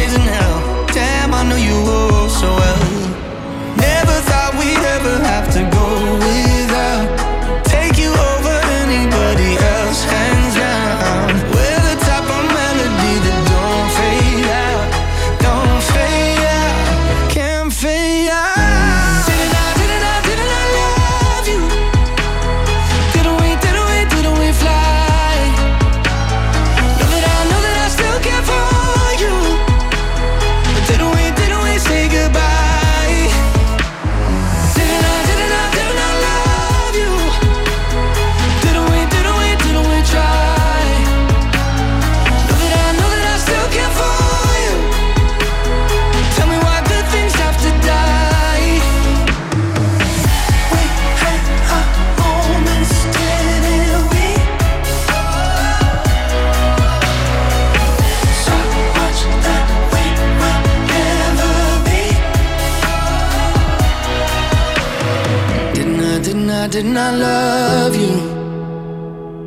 I 67.05 67.11
love 67.11 67.97
you? 67.97 68.17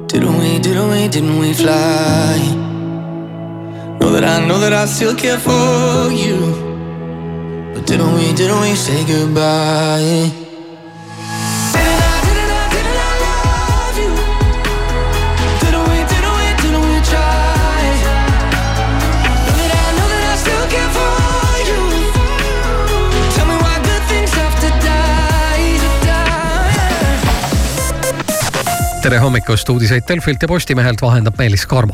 Didn't 0.07 0.37
we, 0.39 0.59
didn't 0.59 0.89
we, 0.89 1.07
didn't 1.07 1.39
we 1.39 1.53
fly? 1.53 2.37
Know 3.99 4.11
that 4.11 4.25
I 4.25 4.45
know 4.45 4.59
that 4.59 4.73
I 4.73 4.85
still 4.85 5.15
care 5.15 5.39
for 5.39 6.11
you. 6.11 6.37
But 7.73 7.87
didn't 7.87 8.13
we, 8.13 8.33
didn't 8.33 8.59
we 8.59 8.75
say 8.75 9.05
goodbye? 9.05 10.44
Tere 29.05 29.19
hommikust, 29.21 29.69
uudiseid 29.69 30.01
Delfilt 30.07 30.41
ja 30.41 30.47
Postimehelt 30.47 31.01
vahendab 31.01 31.37
Meelis 31.37 31.65
Karmo 31.69 31.93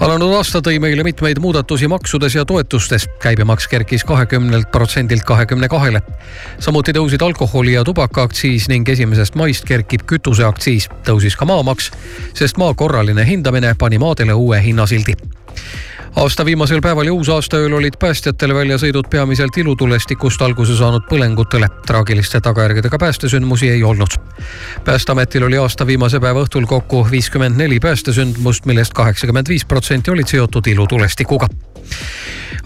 alanud 0.00 0.32
aasta 0.38 0.62
tõi 0.64 0.78
meile 0.80 1.04
mitmeid 1.04 1.38
muudatusi 1.40 1.88
maksudes 1.92 2.34
ja 2.34 2.44
toetustes. 2.44 3.04
käibemaks 3.20 3.68
kerkis 3.68 4.04
kahekümnelt 4.04 4.70
protsendilt 4.72 5.24
kahekümne 5.24 5.68
kahele. 5.68 6.02
samuti 6.58 6.92
tõusid 6.92 7.24
alkoholi 7.24 7.72
ja 7.72 7.84
tubakaaktsiis 7.84 8.68
ning 8.68 8.88
esimesest 8.88 9.34
maist 9.34 9.64
kerkib 9.64 10.06
kütuseaktsiis. 10.06 10.88
tõusis 11.04 11.36
ka 11.36 11.44
maamaks, 11.44 11.90
sest 12.34 12.56
maa 12.56 12.74
korraline 12.74 13.26
hindamine 13.26 13.74
pani 13.74 13.98
maadele 13.98 14.32
uue 14.32 14.62
hinnasildi 14.62 15.14
aasta 16.16 16.44
viimasel 16.44 16.80
päeval 16.80 17.06
ja 17.06 17.12
uusaastaööl 17.12 17.72
olid 17.72 17.96
päästjatele 18.00 18.54
väljasõidud 18.54 19.08
peamiselt 19.10 19.56
ilutulestikust 19.56 20.42
alguse 20.42 20.76
saanud 20.76 21.04
põlengutele. 21.10 21.68
traagiliste 21.86 22.40
tagajärgedega 22.40 22.98
päästesündmusi 22.98 23.68
ei 23.70 23.82
olnud. 23.82 24.18
päästeametil 24.84 25.42
oli 25.42 25.58
aasta 25.58 25.86
viimase 25.86 26.20
päeva 26.20 26.42
õhtul 26.44 26.66
kokku 26.66 27.06
viiskümmend 27.10 27.56
neli 27.56 27.80
päästesündmust, 27.80 28.66
millest 28.66 28.92
kaheksakümmend 28.92 29.48
viis 29.48 29.64
protsenti 29.64 30.10
olid 30.10 30.26
seotud 30.26 30.66
ilutulestikuga 30.66 31.48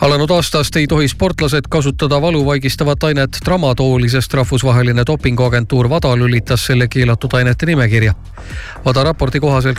alanud 0.01 0.31
aastast 0.31 0.77
ei 0.77 0.87
tohi 0.87 1.09
sportlased 1.09 1.69
kasutada 1.71 2.21
valu 2.23 2.47
vaigistavat 2.47 3.05
ainet 3.05 3.37
tramadooli, 3.45 4.09
sest 4.09 4.35
rahvusvaheline 4.35 5.03
dopinguagentuur 5.07 5.89
WADA 5.89 6.17
lülitas 6.17 6.67
selle 6.67 6.89
keelatud 6.89 7.33
ainete 7.33 7.67
nimekirja. 7.67 8.15
WADA 8.87 9.05
raporti 9.05 9.41
kohaselt 9.41 9.79